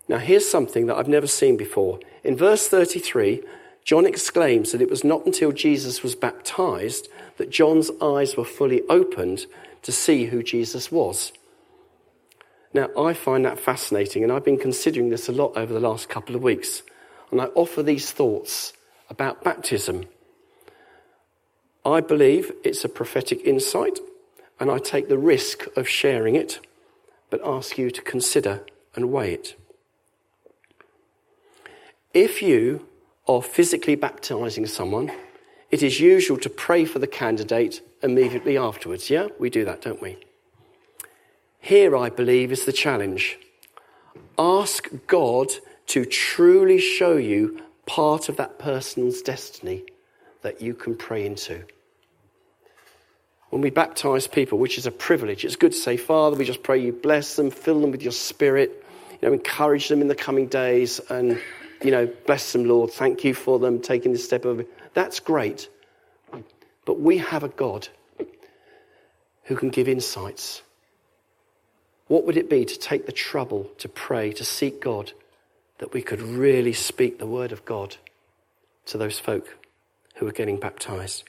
Now, 0.07 0.19
here's 0.19 0.49
something 0.49 0.87
that 0.87 0.95
I've 0.97 1.09
never 1.09 1.27
seen 1.27 1.57
before. 1.57 1.99
In 2.23 2.37
verse 2.37 2.69
33, 2.69 3.43
John 3.83 4.07
exclaims 4.07 4.71
that 4.71 4.81
it 4.81 4.89
was 4.89 5.03
not 5.03 5.27
until 5.27 5.51
Jesus 5.51 6.05
was 6.05 6.15
baptized 6.15 7.09
that 7.37 7.51
John's 7.51 7.91
eyes 8.01 8.37
were 8.37 8.45
fully 8.45 8.83
opened 8.89 9.47
to 9.83 9.91
see 9.91 10.27
who 10.27 10.45
Jesus 10.45 10.93
was. 10.93 11.33
Now, 12.73 12.91
I 12.97 13.15
find 13.15 13.45
that 13.45 13.59
fascinating, 13.59 14.23
and 14.23 14.31
I've 14.31 14.45
been 14.45 14.57
considering 14.57 15.11
this 15.11 15.29
a 15.29 15.33
lot 15.33 15.57
over 15.57 15.75
the 15.75 15.81
last 15.81 16.09
couple 16.09 16.37
of 16.37 16.45
weeks 16.45 16.85
and 17.33 17.43
I 17.43 17.47
offer 17.57 17.83
these 17.83 18.13
thoughts 18.13 18.73
about 19.11 19.43
baptism. 19.43 20.05
I 21.85 22.01
believe 22.01 22.51
it's 22.65 22.85
a 22.85 22.89
prophetic 22.89 23.43
insight, 23.45 23.99
and 24.59 24.71
I 24.71 24.79
take 24.79 25.09
the 25.09 25.19
risk 25.19 25.67
of 25.77 25.89
sharing 25.89 26.35
it, 26.35 26.61
but 27.29 27.41
ask 27.45 27.77
you 27.77 27.91
to 27.91 28.01
consider 28.01 28.65
and 28.95 29.13
weigh 29.13 29.35
it. 29.35 29.55
If 32.15 32.41
you 32.41 32.87
are 33.29 33.43
physically 33.43 33.97
baptizing 33.97 34.67
someone, 34.67 35.13
it 35.71 35.83
is 35.83 36.01
usual 36.01 36.39
to 36.39 36.49
pray 36.49 36.85
for 36.85 37.01
the 37.01 37.07
candidate 37.07 37.83
immediately 38.03 38.57
afterwards. 38.57 39.11
Yeah, 39.11 39.29
we 39.39 39.51
do 39.51 39.65
that, 39.65 39.83
don't 39.83 40.01
we? 40.01 40.17
Here, 41.59 41.97
I 41.97 42.09
believe, 42.09 42.53
is 42.53 42.65
the 42.65 42.73
challenge. 42.73 43.39
Ask 44.39 44.89
God 45.07 45.49
to 45.89 46.05
truly 46.05 46.79
show 46.79 47.17
you 47.17 47.61
part 47.87 48.29
of 48.29 48.37
that 48.37 48.59
person's 48.59 49.21
destiny 49.21 49.85
that 50.45 50.63
you 50.63 50.75
can 50.75 50.95
pray 50.95 51.27
into. 51.27 51.65
when 53.55 53.63
we 53.63 53.71
baptize 53.71 54.27
people, 54.27 54.59
which 54.59 54.79
is 54.79 54.87
a 54.87 54.91
privilege, 54.91 55.45
it's 55.45 55.55
good 55.55 55.71
to 55.71 55.79
say, 55.79 55.97
Father, 55.97 56.37
we 56.37 56.45
just 56.45 56.65
pray 56.65 56.77
you 56.77 56.93
bless 56.93 57.37
them, 57.37 57.53
fill 57.53 57.81
them 57.81 57.93
with 57.93 58.03
your 58.03 58.11
spirit, 58.11 58.85
you 59.13 59.19
know, 59.29 59.33
encourage 59.33 59.89
them 59.89 60.01
in 60.01 60.09
the 60.09 60.15
coming 60.17 60.49
days, 60.49 60.99
and, 61.09 61.41
you 61.81 61.93
know, 61.93 62.05
bless 62.27 62.53
them, 62.53 62.65
Lord. 62.65 62.91
Thank 62.91 63.23
you 63.23 63.33
for 63.33 63.61
them 63.61 63.81
taking 63.81 64.11
this 64.11 64.25
step 64.25 64.45
over. 64.45 64.65
That's 64.93 65.21
great. 65.21 65.69
But 66.85 66.99
we 66.99 67.19
have 67.19 67.45
a 67.45 67.49
God 67.49 67.87
who 69.45 69.55
can 69.55 69.71
give 69.71 69.89
insights. 69.89 70.63
What 72.09 72.27
would 72.27 72.37
it 72.37 72.51
be 72.51 72.65
to 72.65 72.77
take 72.77 73.07
the 73.07 73.13
trouble 73.13 73.71
to 73.79 73.89
pray, 73.89 74.33
to 74.33 74.45
seek 74.45 74.81
God, 74.81 75.13
that 75.79 75.93
we 75.93 76.03
could 76.03 76.21
really 76.21 76.73
speak 76.73 77.21
the 77.21 77.27
word 77.27 77.53
of 77.53 77.65
God 77.65 77.99
to 78.87 78.99
those 78.99 79.21
folk 79.21 79.57
who 80.15 80.27
are 80.27 80.33
getting 80.33 80.59
baptized? 80.59 81.25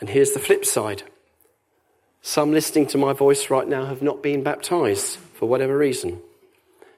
And 0.00 0.10
here's 0.10 0.32
the 0.32 0.40
flip 0.40 0.64
side. 0.64 1.04
Some 2.20 2.52
listening 2.52 2.86
to 2.88 2.98
my 2.98 3.12
voice 3.12 3.50
right 3.50 3.68
now 3.68 3.86
have 3.86 4.02
not 4.02 4.22
been 4.22 4.42
baptized 4.42 5.16
for 5.34 5.46
whatever 5.48 5.76
reason. 5.76 6.20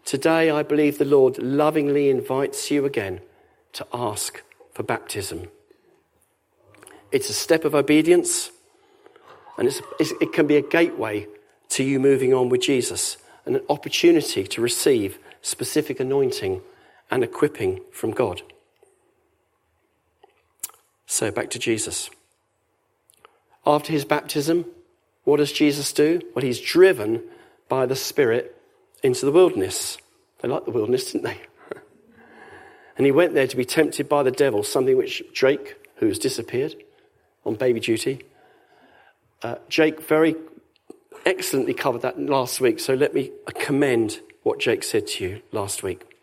Today, 0.05 0.51
I 0.51 0.63
believe 0.63 0.99
the 0.99 1.05
Lord 1.05 1.39
lovingly 1.39 2.11
invites 2.11 2.71
you 2.71 2.85
again 2.85 3.21
to 3.73 3.87
ask 3.93 4.43
for 4.73 4.83
baptism. 4.83 5.49
It's 7.11 7.29
a 7.29 7.35
step 7.35 7.65
of 7.65 7.75
obedience, 7.75 8.51
and 9.59 9.67
it's, 9.67 9.83
it 10.21 10.33
can 10.33 10.47
be 10.47 10.57
a 10.57 10.63
gateway 10.63 11.27
to 11.71 11.83
you 11.83 11.99
moving 11.99 12.33
on 12.33 12.49
with 12.49 12.63
Jesus 12.63 13.17
and 13.45 13.57
an 13.57 13.63
opportunity 13.69 14.45
to 14.45 14.61
receive 14.61 15.19
specific 15.43 16.01
anointing 16.01 16.63
and 17.11 17.25
equipping 17.25 17.81
from 17.93 18.11
God. 18.11 18.43
So, 21.07 21.31
back 21.31 21.51
to 21.51 21.59
Jesus. 21.59 22.11
After 23.65 23.93
his 23.93 24.05
baptism, 24.05 24.67
what 25.25 25.39
does 25.39 25.53
Jesus 25.53 25.93
do? 25.93 26.21
Well, 26.35 26.45
he's 26.45 26.61
driven 26.61 27.23
by 27.69 27.87
the 27.87 27.97
Spirit 27.97 28.57
into 29.03 29.25
the 29.25 29.33
wilderness. 29.33 29.99
They 30.41 30.49
liked 30.49 30.67
the 30.67 30.73
wilderness, 30.73 31.13
didn't 31.13 31.25
they? 31.25 31.41
and 32.97 33.07
he 33.07 33.13
went 33.13 33.35
there 33.35 33.47
to 33.47 33.57
be 33.57 33.65
tempted 33.65 34.09
by 34.09 34.23
the 34.23 34.31
devil, 34.31 34.63
something 34.63 34.97
which 34.97 35.23
Jake, 35.33 35.77
who 35.97 36.07
has 36.07 36.19
disappeared 36.19 36.75
on 37.45 37.55
baby 37.55 37.81
duty, 37.81 38.23
uh, 39.43 39.57
Jake 39.69 40.01
very 40.03 40.35
excellently 41.25 41.75
covered 41.75 42.03
that 42.03 42.21
last 42.21 42.61
week, 42.61 42.81
so 42.81 42.95
let 42.95 43.15
me 43.15 43.31
commend 43.55 44.21
what 44.43 44.61
Jake 44.61 44.83
said 44.83 45.07
to 45.09 45.25
you 45.25 45.43
last 45.53 45.83
week. 45.83 46.16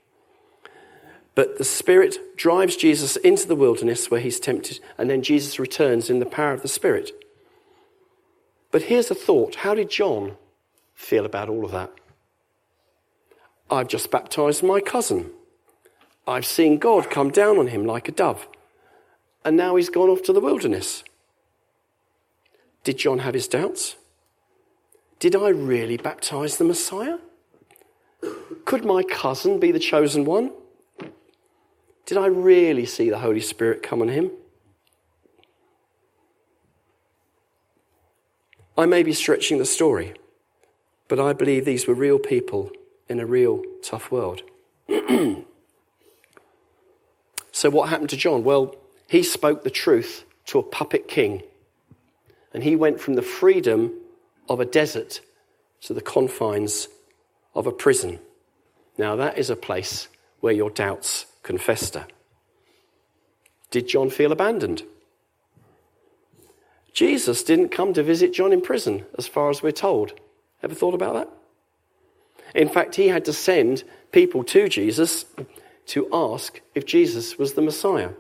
But 1.36 1.58
the 1.58 1.64
Spirit 1.64 2.38
drives 2.38 2.76
Jesus 2.76 3.16
into 3.18 3.48
the 3.48 3.56
wilderness 3.56 4.12
where 4.12 4.20
he's 4.20 4.40
tempted, 4.40 4.80
and 4.98 5.10
then 5.10 5.24
Jesus 5.24 5.60
returns 5.60 6.10
in 6.10 6.20
the 6.20 6.26
power 6.26 6.54
of 6.54 6.62
the 6.62 6.68
Spirit. 6.68 7.12
But 8.72 8.84
here's 8.84 9.12
a 9.12 9.16
thought 9.16 9.56
how 9.56 9.74
did 9.74 9.90
John 9.90 10.38
feel 10.94 11.26
about 11.26 11.50
all 11.50 11.66
of 11.66 11.72
that? 11.72 11.92
I've 13.70 13.88
just 13.88 14.12
baptized 14.12 14.64
my 14.64 14.80
cousin. 14.80 15.32
I've 16.28 16.46
seen 16.46 16.78
God 16.78 17.10
come 17.10 17.32
down 17.32 17.58
on 17.58 17.68
him 17.68 17.86
like 17.86 18.08
a 18.08 18.12
dove. 18.12 18.48
And 19.44 19.58
now 19.58 19.76
he's 19.76 19.90
gone 19.90 20.10
off 20.10 20.22
to 20.24 20.34
the 20.34 20.40
wilderness. 20.40 21.04
Did 22.84 22.98
John 22.98 23.20
have 23.20 23.34
his 23.34 23.48
doubts? 23.48 23.96
Did 25.20 25.36
I 25.36 25.50
really 25.50 25.98
baptize 25.98 26.58
the 26.58 26.64
Messiah? 26.64 27.18
Could 28.66 28.86
my 28.86 29.04
cousin 29.04 29.60
be 29.60 29.72
the 29.72 29.80
chosen 29.80 30.26
one? 30.26 30.52
Did 32.06 32.18
I 32.18 32.26
really 32.28 32.86
see 32.86 33.10
the 33.10 33.20
Holy 33.20 33.40
Spirit 33.40 33.82
come 33.82 34.02
on 34.02 34.10
him? 34.10 34.32
I 38.78 38.86
may 38.86 39.04
be 39.04 39.14
stretching 39.14 39.60
the 39.60 39.66
story, 39.66 40.14
but 41.08 41.20
I 41.20 41.34
believe 41.34 41.64
these 41.64 41.88
were 41.88 41.94
real 41.94 42.20
people 42.20 42.72
in 43.08 43.20
a 43.20 43.26
real 43.26 43.64
tough 43.84 44.12
world. 44.12 44.42
so, 47.52 47.70
what 47.70 47.90
happened 47.90 48.10
to 48.10 48.18
John? 48.18 48.44
Well, 48.44 48.76
he 49.08 49.22
spoke 49.22 49.64
the 49.64 49.70
truth 49.70 50.26
to 50.48 50.60
a 50.60 50.64
puppet 50.64 51.08
king, 51.08 51.44
and 52.54 52.64
he 52.64 52.76
went 52.76 53.00
from 53.00 53.14
the 53.14 53.22
freedom 53.22 53.94
of 54.50 54.60
a 54.60 54.66
desert 54.66 55.22
to 55.82 55.94
the 55.94 56.02
confines 56.02 56.88
of 57.54 57.68
a 57.68 57.72
prison. 57.72 58.20
Now, 58.98 59.16
that 59.18 59.38
is 59.38 59.50
a 59.50 59.56
place 59.56 60.08
where 60.40 60.54
your 60.54 60.72
doubts 60.72 61.28
can 61.44 61.58
her. 61.58 62.08
Did 63.70 63.88
John 63.88 64.10
feel 64.10 64.32
abandoned? 64.32 64.84
Jesus 66.94 67.44
didn't 67.44 67.70
come 67.70 67.94
to 67.94 68.04
visit 68.04 68.34
John 68.34 68.54
in 68.54 68.62
prison, 68.62 69.06
as 69.18 69.28
far 69.28 69.50
as 69.50 69.62
we're 69.62 69.72
told. 69.72 70.14
Ever 70.62 70.76
thought 70.76 70.94
about 70.94 71.14
that? 71.14 71.30
In 72.56 72.70
fact, 72.70 72.96
he 72.96 73.08
had 73.08 73.26
to 73.26 73.34
send 73.34 73.84
people 74.12 74.44
to 74.46 74.70
Jesus 74.70 75.26
to 75.88 76.08
ask 76.14 76.62
if 76.76 76.86
Jesus 76.86 77.38
was 77.38 77.54
the 77.54 77.62
Messiah. 77.62 78.12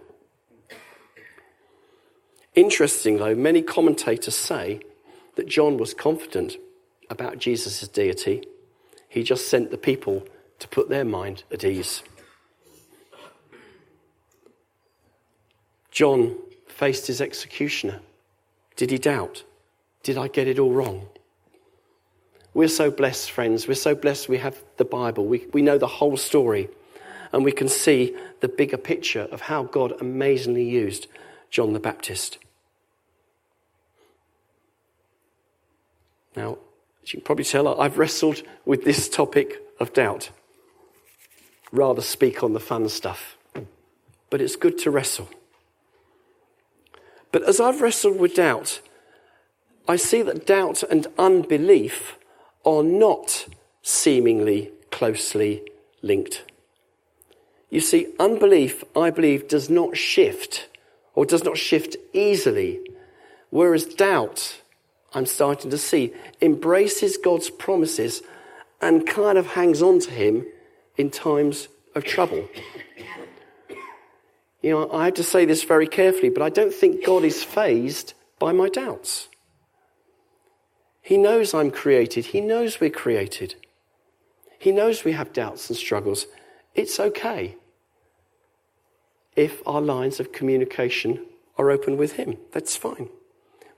Interesting, 2.55 3.17
though, 3.17 3.35
many 3.35 3.61
commentators 3.61 4.35
say 4.35 4.81
that 5.35 5.47
John 5.47 5.77
was 5.77 5.93
confident 5.93 6.57
about 7.09 7.37
Jesus' 7.37 7.87
deity. 7.87 8.43
He 9.07 9.23
just 9.23 9.47
sent 9.47 9.71
the 9.71 9.77
people 9.77 10.25
to 10.59 10.67
put 10.67 10.89
their 10.89 11.05
mind 11.05 11.43
at 11.51 11.63
ease. 11.63 12.03
John 15.93 16.35
faced 16.67 17.07
his 17.07 17.21
executioner 17.21 18.01
did 18.75 18.91
he 18.91 18.97
doubt? 18.97 19.43
Did 20.01 20.17
I 20.17 20.27
get 20.27 20.47
it 20.47 20.59
all 20.59 20.71
wrong? 20.71 21.07
We're 22.53 22.67
so 22.67 22.91
blessed, 22.91 23.31
friends. 23.31 23.67
We're 23.67 23.75
so 23.75 23.95
blessed 23.95 24.29
we 24.29 24.37
have 24.37 24.61
the 24.77 24.85
Bible. 24.85 25.25
We, 25.25 25.47
we 25.53 25.61
know 25.61 25.77
the 25.77 25.87
whole 25.87 26.17
story. 26.17 26.69
And 27.31 27.43
we 27.43 27.51
can 27.51 27.67
see 27.67 28.15
the 28.41 28.47
bigger 28.47 28.77
picture 28.77 29.27
of 29.31 29.41
how 29.41 29.63
God 29.63 29.99
amazingly 29.99 30.63
used 30.63 31.07
John 31.49 31.73
the 31.73 31.79
Baptist. 31.79 32.37
Now, 36.35 36.57
as 37.03 37.13
you 37.13 37.19
can 37.19 37.25
probably 37.25 37.45
tell, 37.45 37.79
I've 37.79 37.97
wrestled 37.97 38.43
with 38.65 38.83
this 38.83 39.09
topic 39.09 39.61
of 39.79 39.93
doubt. 39.93 40.29
Rather 41.71 42.01
speak 42.01 42.43
on 42.43 42.53
the 42.53 42.59
fun 42.59 42.87
stuff. 42.89 43.35
But 44.29 44.41
it's 44.41 44.55
good 44.55 44.77
to 44.79 44.91
wrestle. 44.91 45.29
But 47.33 47.43
as 47.43 47.59
I've 47.59 47.81
wrestled 47.81 48.19
with 48.19 48.35
doubt, 48.35 48.79
I 49.87 49.95
see 49.95 50.21
that 50.21 50.45
doubt 50.45 50.83
and 50.83 51.07
unbelief 51.17 52.17
are 52.63 52.83
not 52.83 53.47
seemingly 53.81 54.71
closely 54.91 55.63
linked. 56.03 56.43
You 57.71 57.79
see, 57.79 58.13
unbelief, 58.19 58.83
I 58.95 59.09
believe, 59.09 59.47
does 59.47 59.67
not 59.67 59.97
shift 59.97 60.69
or 61.15 61.25
does 61.25 61.43
not 61.43 61.57
shift 61.57 61.97
easily, 62.13 62.79
whereas 63.49 63.85
doubt, 63.85 64.61
I'm 65.15 65.25
starting 65.25 65.71
to 65.71 65.77
see, 65.79 66.13
embraces 66.39 67.17
God's 67.17 67.49
promises 67.49 68.21
and 68.79 69.07
kind 69.07 69.39
of 69.39 69.47
hangs 69.47 69.81
on 69.81 69.99
to 70.01 70.11
Him 70.11 70.45
in 70.97 71.09
times 71.09 71.67
of 71.95 72.03
trouble. 72.03 72.47
You 74.63 74.71
know, 74.71 74.91
I 74.91 75.05
have 75.05 75.15
to 75.15 75.23
say 75.23 75.43
this 75.43 75.63
very 75.63 75.85
carefully, 75.85 76.29
but 76.29 76.41
I 76.41 76.49
don't 76.49 76.73
think 76.73 77.05
God 77.05 77.25
is 77.25 77.43
fazed 77.43 78.13
by 78.39 78.53
my 78.53 78.69
doubts. 78.69 79.27
He 81.01 81.17
knows 81.17 81.53
I'm 81.53 81.69
created. 81.69 82.27
He 82.27 82.39
knows 82.39 82.79
we're 82.79 82.89
created. 82.89 83.55
He 84.57 84.71
knows 84.71 85.03
we 85.03 85.11
have 85.11 85.33
doubts 85.33 85.69
and 85.69 85.77
struggles. 85.77 86.27
It's 86.75 86.97
okay 86.97 87.57
if 89.35 89.61
our 89.67 89.81
lines 89.81 90.21
of 90.21 90.31
communication 90.31 91.25
are 91.57 91.69
open 91.69 91.97
with 91.97 92.13
Him. 92.13 92.37
That's 92.53 92.77
fine. 92.77 93.09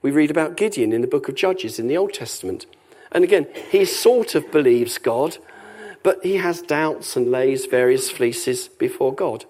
We 0.02 0.12
read 0.12 0.30
about 0.30 0.56
Gideon 0.56 0.92
in 0.92 1.00
the 1.00 1.08
book 1.08 1.28
of 1.28 1.34
Judges 1.34 1.80
in 1.80 1.88
the 1.88 1.96
Old 1.96 2.14
Testament. 2.14 2.66
And 3.10 3.24
again, 3.24 3.48
he 3.72 3.84
sort 3.86 4.36
of 4.36 4.52
believes 4.52 4.98
God, 4.98 5.38
but 6.04 6.22
he 6.22 6.36
has 6.36 6.62
doubts 6.62 7.16
and 7.16 7.32
lays 7.32 7.66
various 7.66 8.08
fleeces 8.08 8.68
before 8.68 9.12
God. 9.12 9.46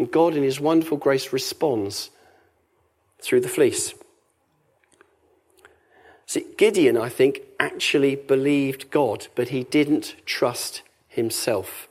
And 0.00 0.10
God, 0.10 0.34
in 0.34 0.42
His 0.42 0.58
wonderful 0.58 0.96
grace, 0.96 1.30
responds 1.30 2.08
through 3.20 3.42
the 3.42 3.50
fleece. 3.50 3.92
See, 6.24 6.46
Gideon, 6.56 6.96
I 6.96 7.10
think, 7.10 7.42
actually 7.58 8.16
believed 8.16 8.90
God, 8.90 9.26
but 9.34 9.48
he 9.48 9.64
didn't 9.64 10.14
trust 10.24 10.80
himself. 11.06 11.86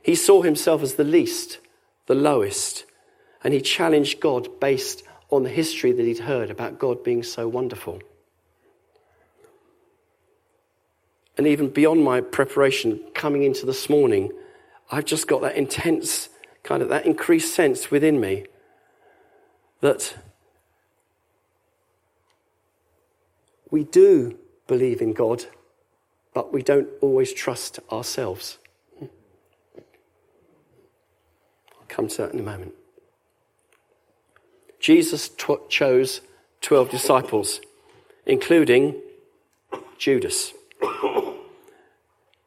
He 0.00 0.14
saw 0.14 0.42
himself 0.42 0.80
as 0.80 0.94
the 0.94 1.02
least, 1.02 1.58
the 2.06 2.14
lowest, 2.14 2.84
and 3.42 3.52
he 3.52 3.60
challenged 3.60 4.20
God 4.20 4.60
based 4.60 5.02
on 5.30 5.42
the 5.42 5.48
history 5.48 5.90
that 5.90 6.06
he'd 6.06 6.20
heard 6.20 6.50
about 6.50 6.78
God 6.78 7.02
being 7.02 7.24
so 7.24 7.48
wonderful. 7.48 8.00
And 11.36 11.48
even 11.48 11.68
beyond 11.68 12.04
my 12.04 12.20
preparation, 12.20 13.00
coming 13.12 13.42
into 13.42 13.66
this 13.66 13.90
morning, 13.90 14.30
I've 14.90 15.04
just 15.04 15.28
got 15.28 15.42
that 15.42 15.56
intense, 15.56 16.27
kind 16.68 16.82
of 16.82 16.90
that 16.90 17.06
increased 17.06 17.54
sense 17.54 17.90
within 17.90 18.20
me 18.20 18.44
that 19.80 20.14
we 23.70 23.84
do 23.84 24.36
believe 24.66 25.00
in 25.00 25.14
God, 25.14 25.46
but 26.34 26.52
we 26.52 26.62
don't 26.62 26.88
always 27.00 27.32
trust 27.32 27.80
ourselves. 27.90 28.58
I'll 29.00 29.08
come 31.88 32.08
to 32.08 32.18
that 32.18 32.34
in 32.34 32.40
a 32.40 32.42
moment. 32.42 32.74
Jesus 34.78 35.30
tw- 35.30 35.66
chose 35.70 36.20
12 36.60 36.90
disciples, 36.90 37.62
including 38.26 38.94
Judas. 39.96 40.52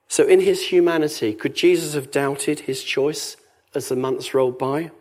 So, 0.08 0.28
in 0.28 0.42
his 0.42 0.68
humanity, 0.68 1.34
could 1.34 1.56
Jesus 1.56 1.96
have 1.96 2.12
doubted 2.12 2.62
his 2.62 2.84
choice 2.84 3.38
as 3.74 3.90
the 3.90 3.96
months 3.96 4.34
rolled 4.34 4.58
by? 4.58 4.92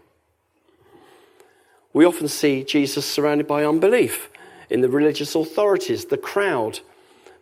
We 1.93 2.05
often 2.05 2.29
see 2.29 2.63
Jesus 2.63 3.05
surrounded 3.05 3.47
by 3.47 3.65
unbelief 3.65 4.31
in 4.69 4.81
the 4.81 4.89
religious 4.89 5.35
authorities, 5.35 6.07
the 6.07 6.17
crowd, 6.17 6.81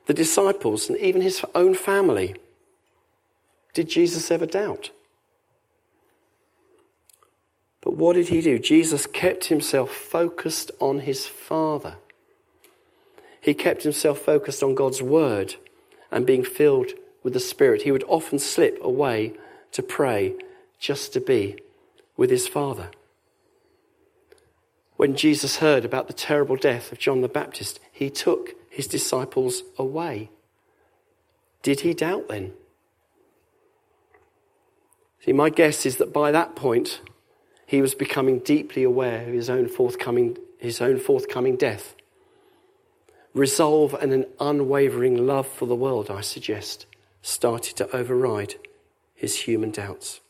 the 0.06 0.14
disciples, 0.14 0.88
and 0.88 0.98
even 0.98 1.20
his 1.20 1.44
own 1.54 1.74
family. 1.74 2.34
Did 3.74 3.88
Jesus 3.90 4.30
ever 4.30 4.46
doubt? 4.46 4.90
But 7.82 7.96
what 7.96 8.14
did 8.14 8.28
he 8.28 8.40
do? 8.40 8.58
Jesus 8.58 9.06
kept 9.06 9.46
himself 9.46 9.90
focused 9.90 10.70
on 10.80 11.00
his 11.00 11.26
Father. 11.26 11.96
He 13.40 13.54
kept 13.54 13.82
himself 13.82 14.18
focused 14.18 14.62
on 14.62 14.74
God's 14.74 15.00
Word 15.00 15.56
and 16.10 16.26
being 16.26 16.42
filled 16.42 16.92
with 17.22 17.34
the 17.34 17.40
Spirit. 17.40 17.82
He 17.82 17.92
would 17.92 18.04
often 18.08 18.38
slip 18.38 18.78
away 18.82 19.34
to 19.72 19.82
pray 19.82 20.34
just 20.78 21.12
to 21.12 21.20
be 21.20 21.58
with 22.16 22.30
his 22.30 22.46
Father. 22.48 22.90
When 24.96 25.14
Jesus 25.14 25.56
heard 25.58 25.84
about 25.84 26.08
the 26.08 26.12
terrible 26.12 26.56
death 26.56 26.90
of 26.90 26.98
John 26.98 27.20
the 27.20 27.28
Baptist, 27.28 27.78
he 27.92 28.10
took 28.10 28.54
his 28.68 28.86
disciples 28.86 29.62
away. 29.78 30.30
Did 31.62 31.80
he 31.80 31.94
doubt 31.94 32.28
then? 32.28 32.52
See, 35.24 35.32
my 35.32 35.50
guess 35.50 35.84
is 35.86 35.96
that 35.96 36.12
by 36.12 36.30
that 36.32 36.56
point, 36.56 37.00
he 37.66 37.82
was 37.82 37.94
becoming 37.94 38.38
deeply 38.38 38.82
aware 38.82 39.22
of 39.22 39.34
his 39.34 39.50
own 39.50 39.68
forthcoming, 39.68 40.38
his 40.58 40.80
own 40.80 40.98
forthcoming 40.98 41.56
death. 41.56 41.94
Resolve 43.34 43.94
and 43.94 44.12
an 44.12 44.26
unwavering 44.40 45.26
love 45.26 45.46
for 45.46 45.66
the 45.66 45.74
world, 45.74 46.10
I 46.10 46.22
suggest, 46.22 46.86
started 47.20 47.76
to 47.76 47.94
override 47.94 48.54
his 49.14 49.42
human 49.42 49.70
doubts. 49.70 50.20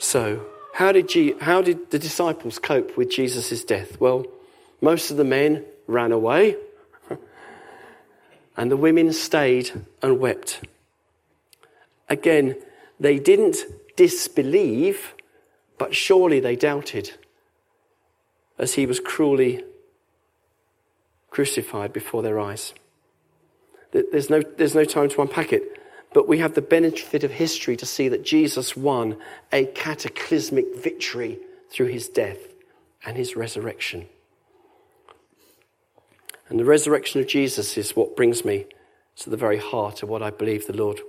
So, 0.00 0.46
how 0.72 0.92
did, 0.92 1.10
G- 1.10 1.34
how 1.40 1.60
did 1.60 1.90
the 1.90 1.98
disciples 1.98 2.58
cope 2.58 2.96
with 2.96 3.10
Jesus' 3.10 3.62
death? 3.62 4.00
Well, 4.00 4.24
most 4.80 5.10
of 5.10 5.18
the 5.18 5.24
men 5.24 5.62
ran 5.86 6.10
away, 6.10 6.56
and 8.56 8.70
the 8.70 8.78
women 8.78 9.12
stayed 9.12 9.70
and 10.00 10.18
wept. 10.18 10.62
Again, 12.08 12.56
they 12.98 13.18
didn't 13.18 13.58
disbelieve, 13.94 15.12
but 15.76 15.94
surely 15.94 16.40
they 16.40 16.56
doubted 16.56 17.12
as 18.58 18.74
he 18.74 18.86
was 18.86 19.00
cruelly 19.00 19.62
crucified 21.28 21.92
before 21.92 22.22
their 22.22 22.40
eyes. 22.40 22.72
There's 23.92 24.30
no, 24.30 24.40
there's 24.40 24.74
no 24.74 24.84
time 24.84 25.10
to 25.10 25.20
unpack 25.20 25.52
it, 25.52 25.78
but 26.12 26.28
we 26.28 26.38
have 26.38 26.54
the 26.54 26.62
benefit 26.62 27.24
of 27.24 27.30
history 27.30 27.76
to 27.76 27.86
see 27.86 28.08
that 28.08 28.24
Jesus 28.24 28.76
won 28.76 29.16
a 29.52 29.66
cataclysmic 29.66 30.76
victory 30.76 31.38
through 31.70 31.86
his 31.86 32.08
death 32.08 32.38
and 33.04 33.16
his 33.16 33.36
resurrection. 33.36 34.06
And 36.48 36.58
the 36.58 36.64
resurrection 36.64 37.20
of 37.20 37.28
Jesus 37.28 37.78
is 37.78 37.94
what 37.94 38.16
brings 38.16 38.44
me 38.44 38.66
to 39.16 39.30
the 39.30 39.36
very 39.36 39.58
heart 39.58 40.02
of 40.02 40.08
what 40.08 40.22
I 40.22 40.30
believe 40.30 40.66
the 40.66 40.76
Lord 40.76 41.00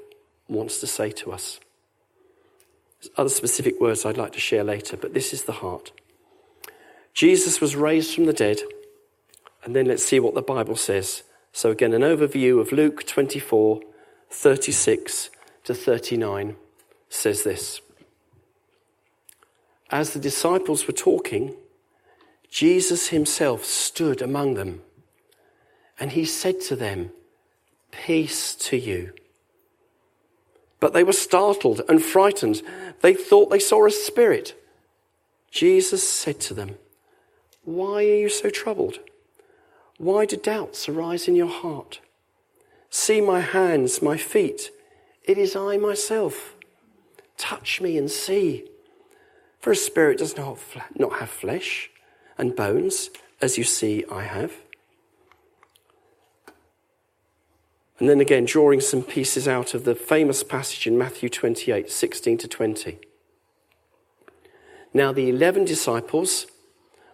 wants 0.48 0.80
to 0.80 0.88
say 0.88 1.12
to 1.12 1.32
us. 1.32 1.60
There's 3.02 3.12
other 3.18 3.30
specific 3.30 3.82
words 3.82 4.06
I'd 4.06 4.18
like 4.18 4.34
to 4.34 4.40
share 4.40 4.64
later, 4.64 4.98
but 4.98 5.16
this 5.16 5.34
is 5.34 5.44
the 5.44 5.54
heart. 5.54 5.92
Jesus 7.16 7.60
was 7.60 7.76
raised 7.76 8.14
from 8.14 8.26
the 8.26 8.34
dead, 8.34 8.60
and 9.64 9.76
then 9.76 9.86
let's 9.86 10.06
see 10.06 10.20
what 10.20 10.36
the 10.36 10.42
Bible 10.42 10.76
says. 10.76 11.24
So, 11.52 11.72
again, 11.72 11.94
an 11.94 12.04
overview 12.04 12.60
of 12.60 12.72
Luke 12.72 13.06
24 13.08 13.82
36 14.32 15.30
to 15.66 15.74
39 15.74 16.56
says 17.10 17.44
this. 17.44 17.82
As 19.90 20.14
the 20.14 20.20
disciples 20.20 20.88
were 20.88 20.94
talking, 20.94 21.54
Jesus 22.50 23.10
himself 23.10 23.66
stood 23.66 24.22
among 24.22 24.54
them, 24.54 24.82
and 26.00 26.12
he 26.12 26.26
said 26.26 26.62
to 26.62 26.76
them, 26.76 27.12
Peace 27.92 28.56
to 28.56 28.78
you. 28.78 29.14
But 30.80 30.94
they 30.94 31.04
were 31.04 31.14
startled 31.14 31.82
and 31.88 32.02
frightened. 32.02 32.62
They 33.02 33.14
thought 33.14 33.50
they 33.50 33.60
saw 33.60 33.86
a 33.86 33.92
spirit. 33.92 34.56
Jesus 35.52 36.08
said 36.08 36.40
to 36.42 36.54
them, 36.54 36.78
Why 37.64 37.98
are 38.06 38.18
you 38.18 38.30
so 38.30 38.50
troubled? 38.50 39.00
Why 39.98 40.26
do 40.26 40.38
doubts 40.38 40.88
arise 40.90 41.28
in 41.28 41.36
your 41.36 41.50
heart? 41.50 42.00
See 42.92 43.22
my 43.22 43.40
hands, 43.40 44.02
my 44.02 44.18
feet. 44.18 44.70
It 45.24 45.38
is 45.38 45.56
I 45.56 45.78
myself. 45.78 46.56
Touch 47.38 47.80
me 47.80 47.98
and 47.98 48.12
see. 48.12 48.66
For 49.60 49.72
a 49.72 49.76
spirit 49.76 50.18
does 50.18 50.36
not, 50.36 50.60
not 50.96 51.14
have 51.20 51.30
flesh 51.30 51.90
and 52.38 52.56
bones, 52.56 53.10
as 53.42 53.58
you 53.58 53.64
see 53.64 54.04
I 54.12 54.24
have. 54.24 54.54
And 57.98 58.10
then 58.10 58.20
again, 58.20 58.46
drawing 58.46 58.82
some 58.82 59.04
pieces 59.04 59.48
out 59.48 59.74
of 59.74 59.86
the 59.86 59.96
famous 59.96 60.44
passage 60.44 60.86
in 60.86 60.98
Matthew 60.98 61.30
28 61.30 61.90
16 61.90 62.38
to 62.40 62.48
20. 62.48 63.00
Now, 64.94 65.14
the 65.14 65.30
eleven 65.30 65.64
disciples 65.64 66.48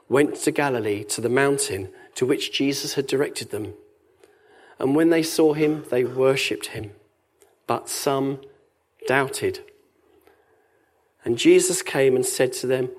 went 0.10 0.36
to 0.38 0.52
Galilee, 0.52 1.04
to 1.04 1.22
the 1.22 1.30
mountain 1.30 1.90
to 2.16 2.26
which 2.26 2.52
Jesus 2.52 2.96
had 2.96 3.06
directed 3.06 3.52
them. 3.52 3.74
And 4.80 4.96
when 4.96 5.10
they 5.10 5.24
saw 5.24 5.54
him, 5.54 5.86
they 5.90 6.04
worshipped 6.04 6.68
him. 6.68 6.92
But 7.66 7.90
some 7.90 8.42
doubted. 9.08 9.60
And 11.26 11.38
Jesus 11.38 11.82
came 11.82 12.16
and 12.16 12.26
said 12.26 12.54
to 12.54 12.68
them, 12.68 12.90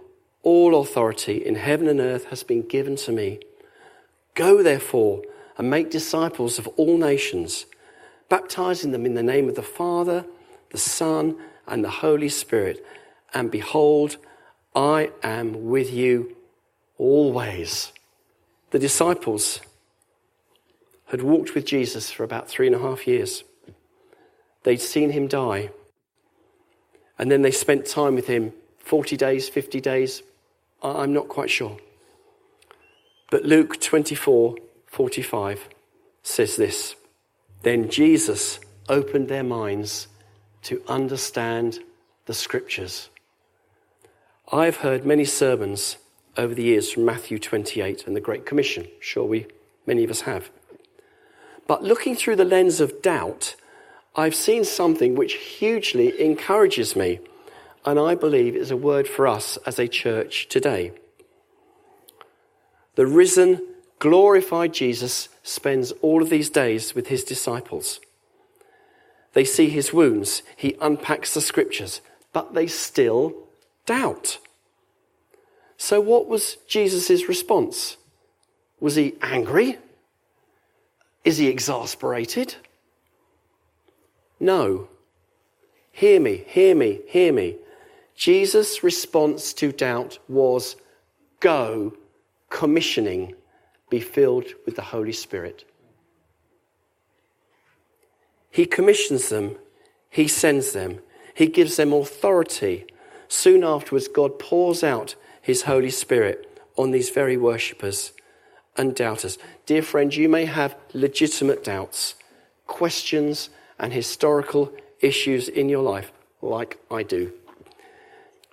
All 0.42 0.80
authority 0.80 1.44
in 1.44 1.54
heaven 1.54 1.88
and 1.88 2.00
earth 2.00 2.26
has 2.26 2.42
been 2.42 2.62
given 2.62 2.96
to 2.96 3.12
me. 3.12 3.40
Go 4.34 4.62
therefore 4.62 5.22
and 5.56 5.70
make 5.70 5.90
disciples 5.90 6.58
of 6.58 6.66
all 6.76 6.98
nations 6.98 7.66
baptizing 8.28 8.92
them 8.92 9.06
in 9.06 9.14
the 9.14 9.22
name 9.22 9.48
of 9.48 9.54
the 9.54 9.62
Father, 9.62 10.24
the 10.70 10.78
Son, 10.78 11.36
and 11.66 11.84
the 11.84 11.90
Holy 11.90 12.28
Spirit. 12.28 12.84
And 13.34 13.50
behold, 13.50 14.16
I 14.74 15.10
am 15.22 15.68
with 15.68 15.92
you 15.92 16.36
always. 16.98 17.92
The 18.70 18.78
disciples 18.78 19.60
had 21.08 21.22
walked 21.22 21.54
with 21.54 21.64
Jesus 21.64 22.10
for 22.10 22.24
about 22.24 22.48
three 22.48 22.66
and 22.66 22.76
a 22.76 22.80
half 22.80 23.06
years. 23.06 23.44
They'd 24.62 24.80
seen 24.80 25.10
him 25.10 25.26
die. 25.26 25.70
And 27.18 27.30
then 27.30 27.42
they 27.42 27.50
spent 27.50 27.86
time 27.86 28.14
with 28.14 28.26
him 28.26 28.52
40 28.78 29.16
days, 29.16 29.48
50 29.48 29.80
days. 29.80 30.22
I'm 30.82 31.12
not 31.12 31.28
quite 31.28 31.50
sure. 31.50 31.78
But 33.30 33.44
Luke 33.44 33.80
24 33.80 34.56
45 34.86 35.68
says 36.22 36.56
this 36.56 36.94
then 37.62 37.90
Jesus 37.90 38.60
opened 38.88 39.28
their 39.28 39.44
minds 39.44 40.08
to 40.62 40.82
understand 40.88 41.80
the 42.26 42.34
scriptures. 42.34 43.10
I've 44.50 44.78
heard 44.78 45.04
many 45.04 45.24
sermons 45.24 45.98
over 46.36 46.54
the 46.54 46.62
years 46.62 46.90
from 46.90 47.04
Matthew 47.04 47.38
28 47.38 48.06
and 48.06 48.14
the 48.14 48.20
Great 48.20 48.46
Commission. 48.46 48.86
Sure, 49.00 49.24
we, 49.24 49.46
many 49.86 50.04
of 50.04 50.10
us 50.10 50.22
have. 50.22 50.50
But 51.68 51.84
looking 51.84 52.16
through 52.16 52.36
the 52.36 52.44
lens 52.44 52.80
of 52.80 53.02
doubt, 53.02 53.54
I've 54.16 54.34
seen 54.34 54.64
something 54.64 55.14
which 55.14 55.34
hugely 55.34 56.20
encourages 56.20 56.96
me, 56.96 57.20
and 57.84 58.00
I 58.00 58.16
believe 58.16 58.56
is 58.56 58.72
a 58.72 58.76
word 58.76 59.06
for 59.06 59.28
us 59.28 59.58
as 59.64 59.78
a 59.78 59.86
church 59.86 60.48
today. 60.48 60.92
The 62.96 63.06
risen 63.06 63.60
glorified 63.98 64.72
Jesus 64.72 65.28
spends 65.42 65.92
all 66.02 66.22
of 66.22 66.30
these 66.30 66.50
days 66.50 66.94
with 66.94 67.08
his 67.08 67.22
disciples. 67.22 68.00
They 69.34 69.44
see 69.44 69.68
his 69.68 69.92
wounds, 69.92 70.42
he 70.56 70.74
unpacks 70.80 71.34
the 71.34 71.40
scriptures, 71.42 72.00
but 72.32 72.54
they 72.54 72.66
still 72.66 73.34
doubt. 73.84 74.38
So, 75.76 76.00
what 76.00 76.26
was 76.26 76.56
Jesus' 76.66 77.28
response? 77.28 77.98
Was 78.80 78.94
he 78.94 79.14
angry? 79.22 79.78
Is 81.28 81.36
he 81.36 81.48
exasperated? 81.48 82.54
No. 84.40 84.88
Hear 85.92 86.20
me, 86.20 86.42
hear 86.46 86.74
me, 86.74 87.00
hear 87.06 87.34
me. 87.34 87.56
Jesus' 88.14 88.82
response 88.82 89.52
to 89.52 89.70
doubt 89.70 90.20
was 90.26 90.76
go, 91.40 91.92
commissioning, 92.48 93.34
be 93.90 94.00
filled 94.00 94.46
with 94.64 94.76
the 94.76 94.88
Holy 94.96 95.12
Spirit. 95.12 95.70
He 98.50 98.64
commissions 98.64 99.28
them, 99.28 99.56
he 100.08 100.28
sends 100.28 100.72
them, 100.72 101.00
he 101.34 101.46
gives 101.46 101.76
them 101.76 101.92
authority. 101.92 102.86
Soon 103.28 103.64
afterwards, 103.64 104.08
God 104.08 104.38
pours 104.38 104.82
out 104.82 105.14
his 105.42 105.64
Holy 105.64 105.90
Spirit 105.90 106.58
on 106.78 106.90
these 106.90 107.10
very 107.10 107.36
worshippers 107.36 108.12
and 108.78 108.94
doubters. 108.94 109.36
Dear 109.66 109.82
friend, 109.82 110.14
you 110.14 110.28
may 110.28 110.46
have 110.46 110.76
legitimate 110.94 111.62
doubts, 111.62 112.14
questions, 112.66 113.50
and 113.78 113.92
historical 113.92 114.72
issues 115.00 115.48
in 115.48 115.68
your 115.68 115.82
life, 115.82 116.12
like 116.40 116.78
I 116.90 117.02
do. 117.02 117.32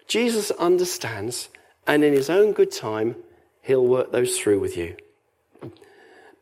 Jesus 0.08 0.52
understands, 0.52 1.50
and 1.88 2.04
in 2.04 2.14
his 2.14 2.30
own 2.30 2.52
good 2.52 2.72
time, 2.72 3.16
he'll 3.62 3.86
work 3.86 4.12
those 4.12 4.38
through 4.38 4.60
with 4.60 4.76
you. 4.76 4.96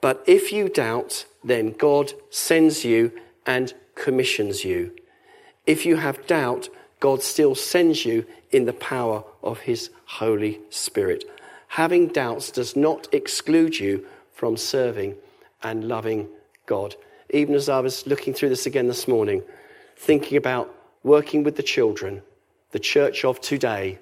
But 0.02 0.24
if 0.28 0.52
you 0.52 0.68
doubt, 0.68 1.26
then 1.44 1.72
God 1.72 2.14
sends 2.30 2.84
you 2.84 3.12
and 3.46 3.74
commissions 3.96 4.64
you. 4.64 4.94
If 5.66 5.86
you 5.86 5.98
have 5.98 6.28
doubt, 6.28 6.68
God 7.00 7.22
still 7.22 7.56
sends 7.56 8.06
you 8.06 8.26
in 8.52 8.66
the 8.66 8.74
power 8.74 9.24
of 9.42 9.60
his 9.60 9.90
Holy 10.06 10.60
Spirit. 10.70 11.24
Having 11.74 12.10
doubts 12.10 12.52
does 12.52 12.76
not 12.76 13.12
exclude 13.12 13.80
you 13.80 14.06
from 14.32 14.58
serving 14.58 15.16
and 15.64 15.88
loving 15.88 16.28
God. 16.68 16.96
Even 17.32 17.56
as 17.56 17.68
I 17.68 17.80
was 17.80 18.06
looking 18.06 18.32
through 18.32 18.50
this 18.50 18.68
again 18.68 18.88
this 18.88 19.08
morning, 19.08 19.42
thinking 19.98 20.38
about 20.38 20.72
working 21.02 21.44
with 21.44 21.56
the 21.56 21.64
children, 21.64 22.22
the 22.74 22.80
church 22.80 23.26
of 23.26 23.42
today, 23.42 23.98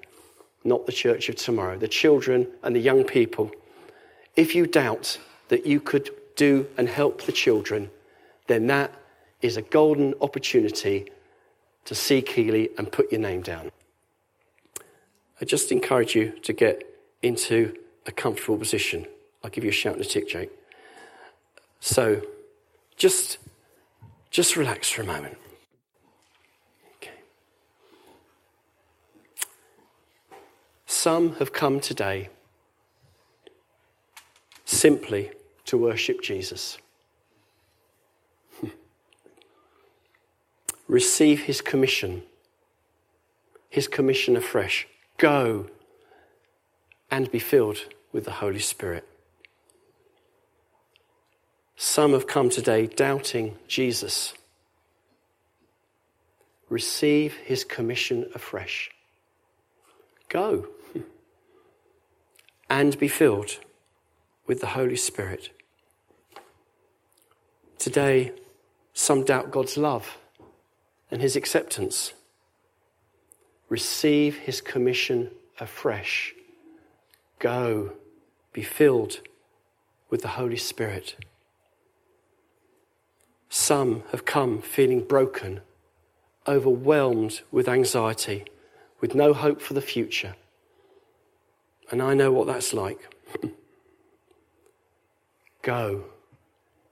not 0.64 0.84
the 0.84 0.92
church 0.92 1.30
of 1.30 1.36
tomorrow, 1.36 1.78
the 1.78 1.88
children 1.88 2.46
and 2.62 2.76
the 2.76 2.80
young 2.80 3.04
people. 3.04 3.50
If 4.36 4.54
you 4.54 4.66
doubt 4.66 5.18
that 5.48 5.64
you 5.64 5.80
could 5.80 6.10
do 6.36 6.66
and 6.76 6.90
help 6.90 7.22
the 7.22 7.32
children, 7.32 7.88
then 8.48 8.66
that 8.66 8.92
is 9.40 9.56
a 9.56 9.62
golden 9.62 10.12
opportunity 10.20 11.10
to 11.86 11.94
see 11.94 12.20
Keeley 12.20 12.68
and 12.76 12.92
put 12.92 13.10
your 13.10 13.22
name 13.22 13.40
down. 13.40 13.72
I 15.40 15.46
just 15.46 15.72
encourage 15.72 16.14
you 16.14 16.32
to 16.42 16.52
get 16.52 16.91
into 17.22 17.76
a 18.06 18.12
comfortable 18.12 18.58
position. 18.58 19.06
I'll 19.42 19.50
give 19.50 19.64
you 19.64 19.70
a 19.70 19.72
shout 19.72 19.94
and 19.94 20.02
a 20.02 20.08
tick, 20.08 20.28
Jake. 20.28 20.50
So 21.80 22.22
just, 22.96 23.38
just 24.30 24.56
relax 24.56 24.90
for 24.90 25.02
a 25.02 25.06
moment. 25.06 25.36
Okay. 26.96 27.12
Some 30.86 31.36
have 31.36 31.52
come 31.52 31.80
today 31.80 32.28
simply 34.64 35.30
to 35.66 35.76
worship 35.76 36.22
Jesus. 36.22 36.78
receive 40.92 41.44
his 41.44 41.62
commission, 41.62 42.22
his 43.70 43.88
commission 43.88 44.36
afresh. 44.36 44.86
Go 45.16 45.70
and 47.12 47.30
be 47.30 47.38
filled 47.38 47.76
with 48.10 48.24
the 48.24 48.30
Holy 48.30 48.58
Spirit. 48.58 49.06
Some 51.76 52.12
have 52.12 52.26
come 52.26 52.48
today 52.48 52.86
doubting 52.86 53.58
Jesus. 53.68 54.32
Receive 56.70 57.34
his 57.36 57.64
commission 57.64 58.30
afresh. 58.34 58.90
Go 60.30 60.68
and 62.70 62.98
be 62.98 63.08
filled 63.08 63.58
with 64.46 64.60
the 64.60 64.68
Holy 64.68 64.96
Spirit. 64.96 65.50
Today, 67.78 68.32
some 68.94 69.22
doubt 69.22 69.50
God's 69.50 69.76
love 69.76 70.16
and 71.10 71.20
his 71.20 71.36
acceptance. 71.36 72.14
Receive 73.68 74.38
his 74.38 74.62
commission 74.62 75.30
afresh. 75.60 76.34
Go, 77.42 77.94
be 78.52 78.62
filled 78.62 79.18
with 80.08 80.22
the 80.22 80.38
Holy 80.38 80.56
Spirit. 80.56 81.16
Some 83.48 84.04
have 84.12 84.24
come 84.24 84.62
feeling 84.62 85.02
broken, 85.02 85.60
overwhelmed 86.46 87.40
with 87.50 87.68
anxiety, 87.68 88.44
with 89.00 89.16
no 89.16 89.34
hope 89.34 89.60
for 89.60 89.74
the 89.74 89.82
future. 89.82 90.36
And 91.90 92.00
I 92.00 92.14
know 92.14 92.30
what 92.30 92.46
that's 92.46 92.72
like. 92.72 93.12
Go, 95.62 96.04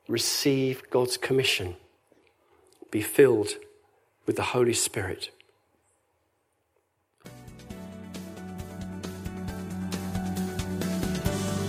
receive 0.09 0.83
God's 0.91 1.17
commission, 1.17 1.77
be 2.91 3.03
filled 3.03 3.51
with 4.27 4.35
the 4.35 4.51
Holy 4.51 4.75
Spirit. 4.75 5.31